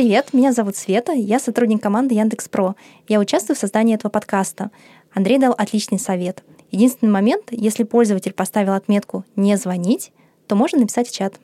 Привет, 0.00 0.32
меня 0.32 0.52
зовут 0.52 0.76
Света, 0.76 1.12
я 1.12 1.38
сотрудник 1.38 1.82
команды 1.82 2.14
Яндекс.Про. 2.14 2.74
Я 3.06 3.20
участвую 3.20 3.54
в 3.54 3.58
создании 3.58 3.94
этого 3.94 4.10
подкаста. 4.10 4.70
Андрей 5.12 5.36
дал 5.38 5.52
отличный 5.52 5.98
совет. 5.98 6.42
Единственный 6.70 7.10
момент, 7.10 7.48
если 7.50 7.84
пользователь 7.84 8.32
поставил 8.32 8.72
отметку 8.72 9.26
«не 9.36 9.58
звонить», 9.58 10.10
то 10.48 10.54
можно 10.54 10.78
написать 10.78 11.06
в 11.06 11.14
чат. 11.14 11.34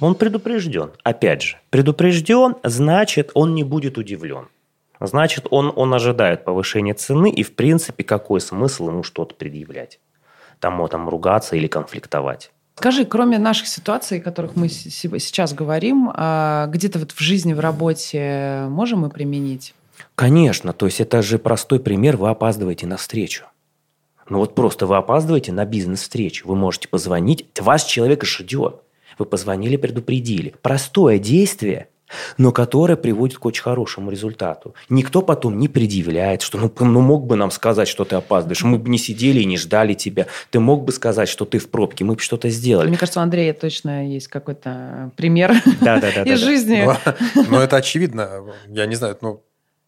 Он 0.00 0.14
предупрежден. 0.14 0.92
Опять 1.02 1.42
же, 1.42 1.56
предупрежден, 1.70 2.54
значит, 2.62 3.32
он 3.34 3.56
не 3.56 3.64
будет 3.64 3.98
удивлен. 3.98 4.46
Значит, 5.00 5.48
он, 5.50 5.72
он 5.74 5.92
ожидает 5.92 6.44
повышения 6.44 6.94
цены, 6.94 7.28
и, 7.28 7.42
в 7.42 7.56
принципе, 7.56 8.04
какой 8.04 8.40
смысл 8.40 8.90
ему 8.90 9.02
что-то 9.02 9.34
предъявлять? 9.34 9.98
Там, 10.60 10.86
там 10.86 11.08
ругаться 11.08 11.56
или 11.56 11.66
конфликтовать. 11.66 12.52
Скажи, 12.76 13.04
кроме 13.04 13.38
наших 13.38 13.68
ситуаций, 13.68 14.18
о 14.18 14.22
которых 14.22 14.56
мы 14.56 14.68
сейчас 14.68 15.52
говорим, 15.52 16.10
а 16.14 16.66
где-то 16.68 16.98
вот 16.98 17.12
в 17.12 17.20
жизни, 17.20 17.52
в 17.52 17.60
работе 17.60 18.66
можем 18.68 19.00
мы 19.00 19.10
применить? 19.10 19.74
Конечно, 20.14 20.72
то 20.72 20.86
есть 20.86 21.00
это 21.00 21.22
же 21.22 21.38
простой 21.38 21.80
пример, 21.80 22.16
вы 22.16 22.28
опаздываете 22.30 22.86
на 22.86 22.96
встречу. 22.96 23.44
Ну 24.28 24.38
вот 24.38 24.54
просто 24.54 24.86
вы 24.86 24.96
опаздываете 24.96 25.52
на 25.52 25.64
бизнес-встречу, 25.64 26.48
вы 26.48 26.56
можете 26.56 26.88
позвонить, 26.88 27.46
вас 27.60 27.84
человек 27.84 28.24
ждет. 28.24 28.82
Вы 29.18 29.26
позвонили, 29.26 29.76
предупредили. 29.76 30.54
Простое 30.62 31.18
действие, 31.18 31.88
но 32.38 32.52
которое 32.52 32.96
приводит 32.96 33.38
к 33.38 33.44
очень 33.44 33.62
хорошему 33.62 34.10
результату. 34.10 34.74
Никто 34.88 35.22
потом 35.22 35.58
не 35.58 35.68
предъявляет, 35.68 36.42
что 36.42 36.58
ну, 36.58 36.72
ну 36.80 37.00
мог 37.00 37.26
бы 37.26 37.36
нам 37.36 37.50
сказать, 37.50 37.88
что 37.88 38.04
ты 38.04 38.16
опаздываешь, 38.16 38.62
мы 38.62 38.78
бы 38.78 38.88
не 38.90 38.98
сидели 38.98 39.40
и 39.40 39.44
не 39.44 39.56
ждали 39.56 39.94
тебя. 39.94 40.26
Ты 40.50 40.60
мог 40.60 40.84
бы 40.84 40.92
сказать, 40.92 41.28
что 41.28 41.44
ты 41.44 41.58
в 41.58 41.70
пробке, 41.70 42.04
мы 42.04 42.14
бы 42.14 42.20
что-то 42.20 42.48
сделали. 42.50 42.88
Мне 42.88 42.98
кажется, 42.98 43.20
у 43.20 43.22
Андрея 43.22 43.54
точно 43.54 44.06
есть 44.08 44.28
какой-то 44.28 45.12
пример 45.16 45.52
из 46.24 46.38
жизни. 46.40 46.88
Ну, 47.34 47.58
это 47.58 47.76
очевидно. 47.76 48.44
Я 48.68 48.86
не 48.86 48.94
знаю, 48.94 49.16
ну, 49.20 49.42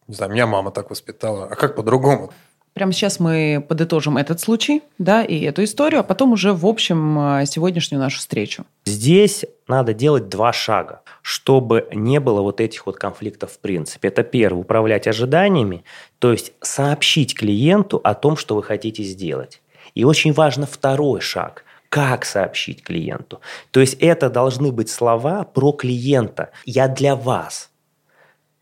не 0.07 0.15
знаю, 0.15 0.31
меня 0.31 0.45
мама 0.45 0.71
так 0.71 0.89
воспитала. 0.89 1.47
А 1.49 1.55
как 1.55 1.75
по-другому? 1.75 2.31
Прямо 2.75 2.91
сейчас 2.91 3.21
мы 3.21 3.65
подытожим 3.65 4.17
этот 4.17 4.41
случай, 4.41 4.83
да, 4.97 5.23
и 5.23 5.39
эту 5.43 5.63
историю, 5.63 6.01
а 6.01 6.03
потом 6.03 6.33
уже 6.33 6.51
в 6.51 6.65
общем 6.65 7.17
а, 7.17 7.45
сегодняшнюю 7.45 8.01
нашу 8.01 8.19
встречу. 8.19 8.65
Здесь 8.83 9.45
надо 9.65 9.93
делать 9.93 10.27
два 10.27 10.51
шага, 10.51 11.01
чтобы 11.21 11.87
не 11.93 12.19
было 12.19 12.41
вот 12.41 12.59
этих 12.59 12.85
вот 12.85 12.97
конфликтов 12.97 13.53
в 13.53 13.59
принципе. 13.59 14.09
Это 14.09 14.23
первое, 14.23 14.59
управлять 14.59 15.07
ожиданиями, 15.07 15.85
то 16.19 16.33
есть 16.33 16.51
сообщить 16.59 17.33
клиенту 17.33 18.01
о 18.03 18.13
том, 18.13 18.35
что 18.35 18.55
вы 18.55 18.63
хотите 18.63 19.03
сделать. 19.03 19.61
И 19.93 20.03
очень 20.03 20.33
важно 20.33 20.65
второй 20.65 21.21
шаг– 21.21 21.63
как 21.87 22.25
сообщить 22.25 22.83
клиенту. 22.83 23.39
То 23.71 23.79
есть 23.79 23.93
это 24.01 24.29
должны 24.29 24.73
быть 24.73 24.89
слова 24.89 25.45
про 25.45 25.71
клиента. 25.71 26.49
Я 26.65 26.89
для 26.89 27.15
вас– 27.15 27.69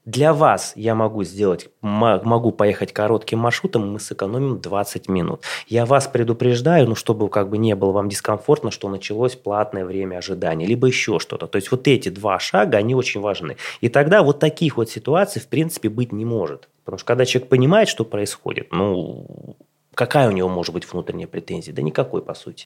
для 0.06 0.34
вас 0.34 0.74
я 0.76 0.96
могу 0.96 1.24
сделать, 1.24 1.70
могу 1.82 2.52
поехать 2.52 2.92
коротким 2.92 3.40
маршрутом, 3.40 3.94
мы 3.94 4.00
сэкономим 4.00 4.60
20 4.60 5.08
минут. 5.08 5.44
Я 5.68 5.86
вас 5.86 6.08
предупреждаю, 6.08 6.90
ну, 6.90 6.96
чтобы 6.96 7.30
как 7.30 7.50
бы 7.50 7.58
не 7.58 7.74
было 7.76 7.92
вам 7.92 8.10
дискомфортно, 8.10 8.70
что 8.70 8.90
началось 8.90 9.36
платное 9.36 9.86
время 9.86 10.18
ожидания, 10.18 10.66
либо 10.66 10.88
еще 10.88 11.20
что-то. 11.20 11.48
То 11.48 11.56
есть 11.56 11.72
вот 11.72 11.88
эти 11.88 12.10
два 12.10 12.38
шага, 12.40 12.78
они 12.78 12.96
очень 12.96 13.22
важны. 13.22 13.56
И 13.80 13.88
тогда 13.88 14.24
вот 14.24 14.40
таких 14.40 14.76
вот 14.76 14.90
ситуаций, 14.90 15.42
в 15.42 15.48
принципе, 15.48 15.88
быть 15.88 16.12
не 16.12 16.26
может. 16.26 16.68
Потому 16.84 16.98
что 16.98 17.08
когда 17.08 17.26
человек 17.26 17.50
понимает, 17.50 17.88
что 17.88 18.04
происходит, 18.04 18.68
ну, 18.72 19.56
какая 19.96 20.28
у 20.28 20.32
него 20.32 20.50
может 20.50 20.74
быть 20.74 20.92
внутренняя 20.92 21.28
претензия? 21.28 21.74
Да 21.74 21.82
никакой, 21.82 22.22
по 22.22 22.34
сути. 22.34 22.66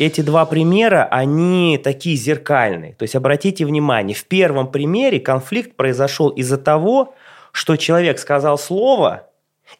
Эти 0.00 0.22
два 0.22 0.46
примера, 0.46 1.06
они 1.10 1.78
такие 1.82 2.16
зеркальные. 2.16 2.94
То 2.94 3.02
есть 3.02 3.14
обратите 3.14 3.66
внимание, 3.66 4.16
в 4.16 4.24
первом 4.24 4.70
примере 4.70 5.20
конфликт 5.20 5.76
произошел 5.76 6.30
из-за 6.30 6.56
того, 6.56 7.14
что 7.52 7.76
человек 7.76 8.18
сказал 8.18 8.58
слово, 8.58 9.28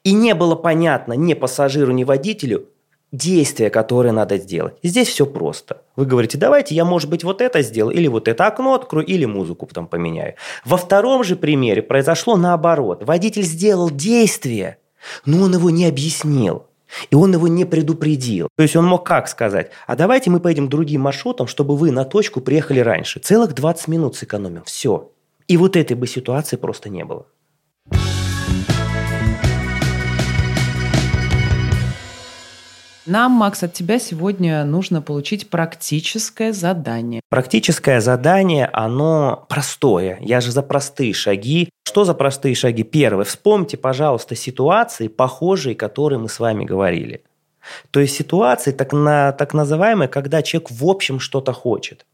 и 0.05 0.13
не 0.13 0.35
было 0.35 0.57
понятно 0.57 1.15
ни 1.15 1.35
пассажиру, 1.35 1.93
ни 1.93 2.05
водителю 2.05 2.67
действия, 3.13 3.71
которое 3.71 4.13
надо 4.13 4.37
сделать. 4.37 4.75
Здесь 4.83 5.09
все 5.09 5.25
просто. 5.25 5.83
Вы 5.97 6.05
говорите, 6.05 6.37
давайте 6.37 6.75
я, 6.75 6.85
может 6.85 7.09
быть, 7.09 7.25
вот 7.25 7.41
это 7.41 7.63
сделаю, 7.63 7.97
или 7.97 8.07
вот 8.07 8.29
это 8.29 8.47
окно 8.47 8.75
открою, 8.75 9.07
или 9.07 9.25
музыку 9.25 9.67
потом 9.67 9.87
поменяю. 9.87 10.35
Во 10.65 10.77
втором 10.77 11.25
же 11.25 11.35
примере 11.35 11.83
произошло 11.83 12.37
наоборот. 12.37 13.05
Водитель 13.05 13.43
сделал 13.43 13.91
действие, 13.91 14.77
но 15.25 15.45
он 15.45 15.55
его 15.55 15.71
не 15.71 15.87
объяснил. 15.87 16.67
И 17.11 17.15
он 17.15 17.33
его 17.33 17.49
не 17.49 17.65
предупредил. 17.65 18.49
То 18.57 18.63
есть 18.63 18.77
он 18.77 18.87
мог 18.87 19.07
как 19.07 19.29
сказать, 19.29 19.71
а 19.87 19.97
давайте 19.97 20.31
мы 20.31 20.41
поедем 20.41 20.69
другим 20.69 21.03
маршрутом, 21.03 21.47
чтобы 21.47 21.77
вы 21.77 21.91
на 21.91 22.05
точку 22.05 22.41
приехали 22.41 22.81
раньше. 22.81 23.21
Целых 23.21 23.55
20 23.55 23.89
минут 23.89 24.17
сэкономим. 24.17 24.63
Все. 24.65 25.11
И 25.49 25.57
вот 25.57 25.77
этой 25.77 25.97
бы 25.97 26.07
ситуации 26.07 26.57
просто 26.57 26.91
не 26.91 27.05
было. 27.05 27.27
Нам, 33.07 33.33
Макс, 33.33 33.63
от 33.63 33.73
тебя 33.73 33.99
сегодня 33.99 34.65
нужно 34.65 35.01
получить 35.01 35.49
практическое 35.49 36.53
задание. 36.53 37.23
Практическое 37.29 38.01
задание, 38.01 38.67
оно 38.73 39.47
простое. 39.49 40.19
Я 40.21 40.41
же 40.41 40.53
за 40.53 40.63
простые 40.63 41.15
шаги. 41.15 41.71
Что 41.85 42.05
за 42.05 42.15
простые 42.15 42.55
шаги? 42.55 42.83
Первое. 42.83 43.25
Вспомните, 43.25 43.77
пожалуйста, 43.77 44.37
ситуации, 44.37 45.09
похожие, 45.09 45.75
которые 45.75 46.19
мы 46.19 46.29
с 46.29 46.39
вами 46.39 46.65
говорили. 46.65 47.23
То 47.91 48.01
есть 48.01 48.15
ситуации 48.17 48.73
так, 48.73 48.93
на, 48.93 49.33
так 49.33 49.55
называемые, 49.55 50.09
когда 50.09 50.43
человек 50.43 50.71
в 50.71 50.87
общем 50.87 51.21
что-то 51.21 51.53
хочет. 51.53 52.07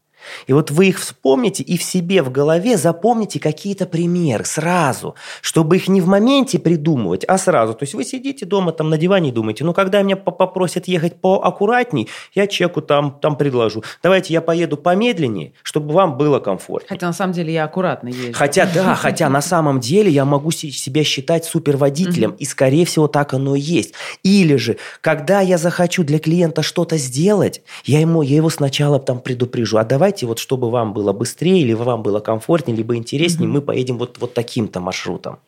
И 0.47 0.53
вот 0.53 0.71
вы 0.71 0.87
их 0.87 0.99
вспомните 0.99 1.63
и 1.63 1.77
в 1.77 1.83
себе 1.83 2.21
в 2.21 2.31
голове 2.31 2.77
запомните 2.77 3.39
какие-то 3.39 3.85
примеры 3.85 4.45
сразу, 4.45 5.15
чтобы 5.41 5.77
их 5.77 5.87
не 5.87 6.01
в 6.01 6.07
моменте 6.07 6.59
придумывать, 6.59 7.23
а 7.25 7.37
сразу. 7.37 7.73
То 7.73 7.83
есть 7.83 7.93
вы 7.93 8.03
сидите 8.03 8.45
дома 8.45 8.71
там 8.71 8.89
на 8.89 8.97
диване 8.97 9.29
и 9.29 9.31
думаете, 9.31 9.63
ну 9.63 9.73
когда 9.73 10.01
меня 10.01 10.17
попросят 10.17 10.87
ехать 10.87 11.21
поаккуратней, 11.21 12.09
я 12.33 12.47
чеку 12.47 12.81
там, 12.81 13.17
там 13.21 13.35
предложу. 13.35 13.83
Давайте 14.03 14.33
я 14.33 14.41
поеду 14.41 14.77
помедленнее, 14.77 15.53
чтобы 15.63 15.93
вам 15.93 16.17
было 16.17 16.39
комфортно. 16.39 16.87
Хотя 16.89 17.07
на 17.07 17.13
самом 17.13 17.33
деле 17.33 17.53
я 17.53 17.65
аккуратно 17.65 18.09
езжу. 18.09 18.33
Хотя 18.33 18.65
да, 18.65 18.95
хотя 19.07 19.29
на 19.29 19.41
самом 19.41 19.79
деле 19.79 20.11
я 20.11 20.25
могу 20.25 20.51
себя 20.51 21.03
считать 21.03 21.45
суперводителем, 21.45 22.31
и 22.31 22.45
скорее 22.45 22.85
всего 22.85 23.07
так 23.07 23.33
оно 23.33 23.55
и 23.55 23.59
есть. 23.59 23.93
Или 24.23 24.55
же, 24.55 24.77
когда 25.01 25.41
я 25.41 25.57
захочу 25.57 26.03
для 26.03 26.19
клиента 26.19 26.61
что-то 26.61 26.97
сделать, 26.97 27.61
я, 27.85 27.99
ему, 27.99 28.21
я 28.21 28.37
его 28.37 28.49
сначала 28.49 28.99
там 28.99 29.19
предупрежу, 29.19 29.77
а 29.77 29.83
давайте 29.83 30.06
давайте 30.07 30.25
вот 30.25 30.39
чтобы 30.39 30.69
вам 30.69 30.93
было 30.93 31.11
быстрее, 31.11 31.59
или 31.61 31.73
вам 31.73 32.01
было 32.01 32.21
комфортнее, 32.21 32.77
либо 32.77 32.95
интереснее, 32.95 33.49
mm-hmm. 33.49 33.53
мы 33.53 33.61
поедем 33.61 33.97
вот, 33.97 34.17
вот 34.19 34.33
таким-то 34.33 34.79
маршрутом. 34.79 35.39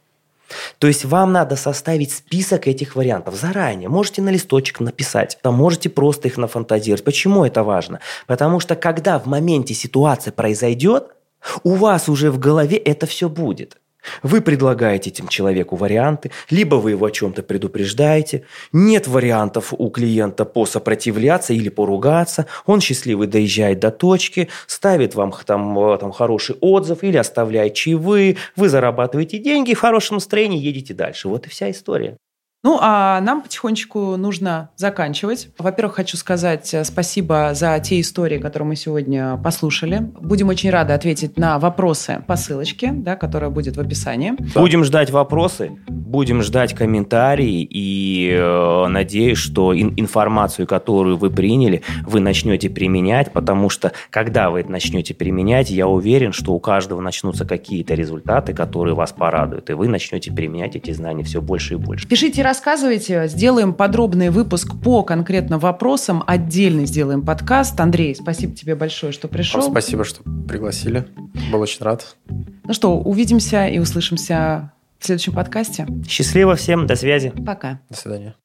То 0.79 0.87
есть 0.87 1.05
вам 1.05 1.31
надо 1.31 1.55
составить 1.55 2.11
список 2.11 2.67
этих 2.67 2.95
вариантов 2.95 3.35
заранее. 3.35 3.87
Можете 3.87 4.21
на 4.21 4.31
листочек 4.31 4.81
написать, 4.81 5.37
а 5.43 5.51
можете 5.51 5.89
просто 5.89 6.27
их 6.27 6.37
нафантазировать. 6.37 7.03
Почему 7.05 7.45
это 7.45 7.63
важно? 7.63 7.99
Потому 8.27 8.59
что 8.59 8.75
когда 8.75 9.17
в 9.17 9.27
моменте 9.27 9.73
ситуация 9.73 10.33
произойдет, 10.33 11.03
у 11.63 11.75
вас 11.75 12.09
уже 12.09 12.29
в 12.29 12.39
голове 12.39 12.77
это 12.77 13.05
все 13.05 13.29
будет. 13.29 13.77
Вы 14.23 14.41
предлагаете 14.41 15.09
этим 15.09 15.27
человеку 15.27 15.75
варианты, 15.75 16.31
либо 16.49 16.75
вы 16.75 16.91
его 16.91 17.05
о 17.05 17.11
чем-то 17.11 17.43
предупреждаете. 17.43 18.43
Нет 18.71 19.07
вариантов 19.07 19.73
у 19.77 19.89
клиента 19.89 20.45
посопротивляться 20.45 21.53
или 21.53 21.69
поругаться. 21.69 22.45
Он 22.65 22.81
счастливый 22.81 23.27
доезжает 23.27 23.79
до 23.79 23.91
точки, 23.91 24.49
ставит 24.67 25.15
вам 25.15 25.33
там, 25.45 25.77
э, 25.79 25.97
там 25.97 26.11
хороший 26.11 26.55
отзыв 26.61 27.03
или 27.03 27.17
оставляет 27.17 27.73
чаевые. 27.73 28.37
Вы 28.55 28.69
зарабатываете 28.69 29.39
деньги, 29.39 29.73
в 29.73 29.79
хорошем 29.79 30.17
настроении 30.17 30.59
едете 30.59 30.93
дальше. 30.93 31.27
Вот 31.27 31.47
и 31.47 31.49
вся 31.49 31.71
история. 31.71 32.17
Ну, 32.61 32.77
а 32.81 33.21
нам 33.21 33.41
потихонечку 33.41 34.17
нужно 34.17 34.71
заканчивать. 34.75 35.47
Во-первых, 35.57 35.95
хочу 35.95 36.17
сказать 36.17 36.73
э, 36.73 36.83
спасибо 36.83 37.51
за 37.53 37.79
те 37.79 38.01
истории, 38.01 38.37
которые 38.37 38.67
мы 38.67 38.75
сегодня 38.75 39.37
послушали. 39.37 39.99
Будем 40.19 40.49
очень 40.49 40.69
рады 40.69 40.91
ответить 40.91 41.37
на 41.37 41.57
вопросы 41.57 42.21
по 42.27 42.35
ссылочке, 42.35 42.91
да, 42.91 43.15
которая 43.15 43.49
будет 43.49 43.77
в 43.77 43.79
описании. 43.79 44.33
Будем 44.55 44.83
ждать 44.83 45.09
вопросы, 45.09 45.71
будем 45.87 46.41
ждать 46.41 46.73
комментарии 46.73 47.61
и 47.61 48.29
э, 48.37 48.87
надеюсь, 48.89 49.37
что 49.37 49.73
ин- 49.73 49.93
информацию, 49.95 50.67
которую 50.67 51.15
вы 51.15 51.29
приняли, 51.29 51.81
вы 52.05 52.19
начнете 52.19 52.69
применять, 52.69 53.31
потому 53.31 53.69
что 53.69 53.93
когда 54.09 54.49
вы 54.49 54.59
это 54.59 54.71
начнете 54.71 55.13
применять, 55.13 55.69
я 55.69 55.87
уверен, 55.87 56.33
что 56.33 56.51
у 56.51 56.59
каждого 56.59 56.99
начнутся 56.99 57.45
какие-то 57.45 57.93
результаты, 57.93 58.53
которые 58.53 58.95
вас 58.95 59.13
порадуют, 59.13 59.69
и 59.69 59.73
вы 59.73 59.87
начнете 59.87 60.29
применять 60.29 60.75
эти 60.75 60.91
знания 60.91 61.23
все 61.23 61.41
больше 61.41 61.75
и 61.75 61.77
больше. 61.77 62.05
Пишите 62.05 62.48
рассказывайте. 62.49 63.27
Сделаем 63.27 63.75
подробный 63.75 64.31
выпуск 64.31 64.73
по 64.83 65.03
конкретным 65.03 65.59
вопросам. 65.59 66.23
Отдельно 66.25 66.87
сделаем 66.87 67.23
подкаст. 67.23 67.79
Андрей, 67.79 68.15
спасибо 68.15 68.55
тебе 68.55 68.73
большое, 68.73 69.11
что 69.11 69.27
пришел. 69.27 69.61
Вам 69.61 69.69
спасибо, 69.69 70.03
что 70.03 70.23
пригласили. 70.47 71.07
Был 71.51 71.61
очень 71.61 71.83
рад. 71.85 72.15
Ну 72.27 72.73
что, 72.73 72.97
увидимся 72.97 73.67
и 73.67 73.77
услышимся 73.77 74.73
в 74.97 75.05
следующем 75.05 75.33
подкасте. 75.33 75.85
Счастливо 76.07 76.55
всем. 76.55 76.87
До 76.87 76.95
связи. 76.95 77.31
Пока. 77.45 77.81
До 77.87 77.97
свидания. 77.97 78.35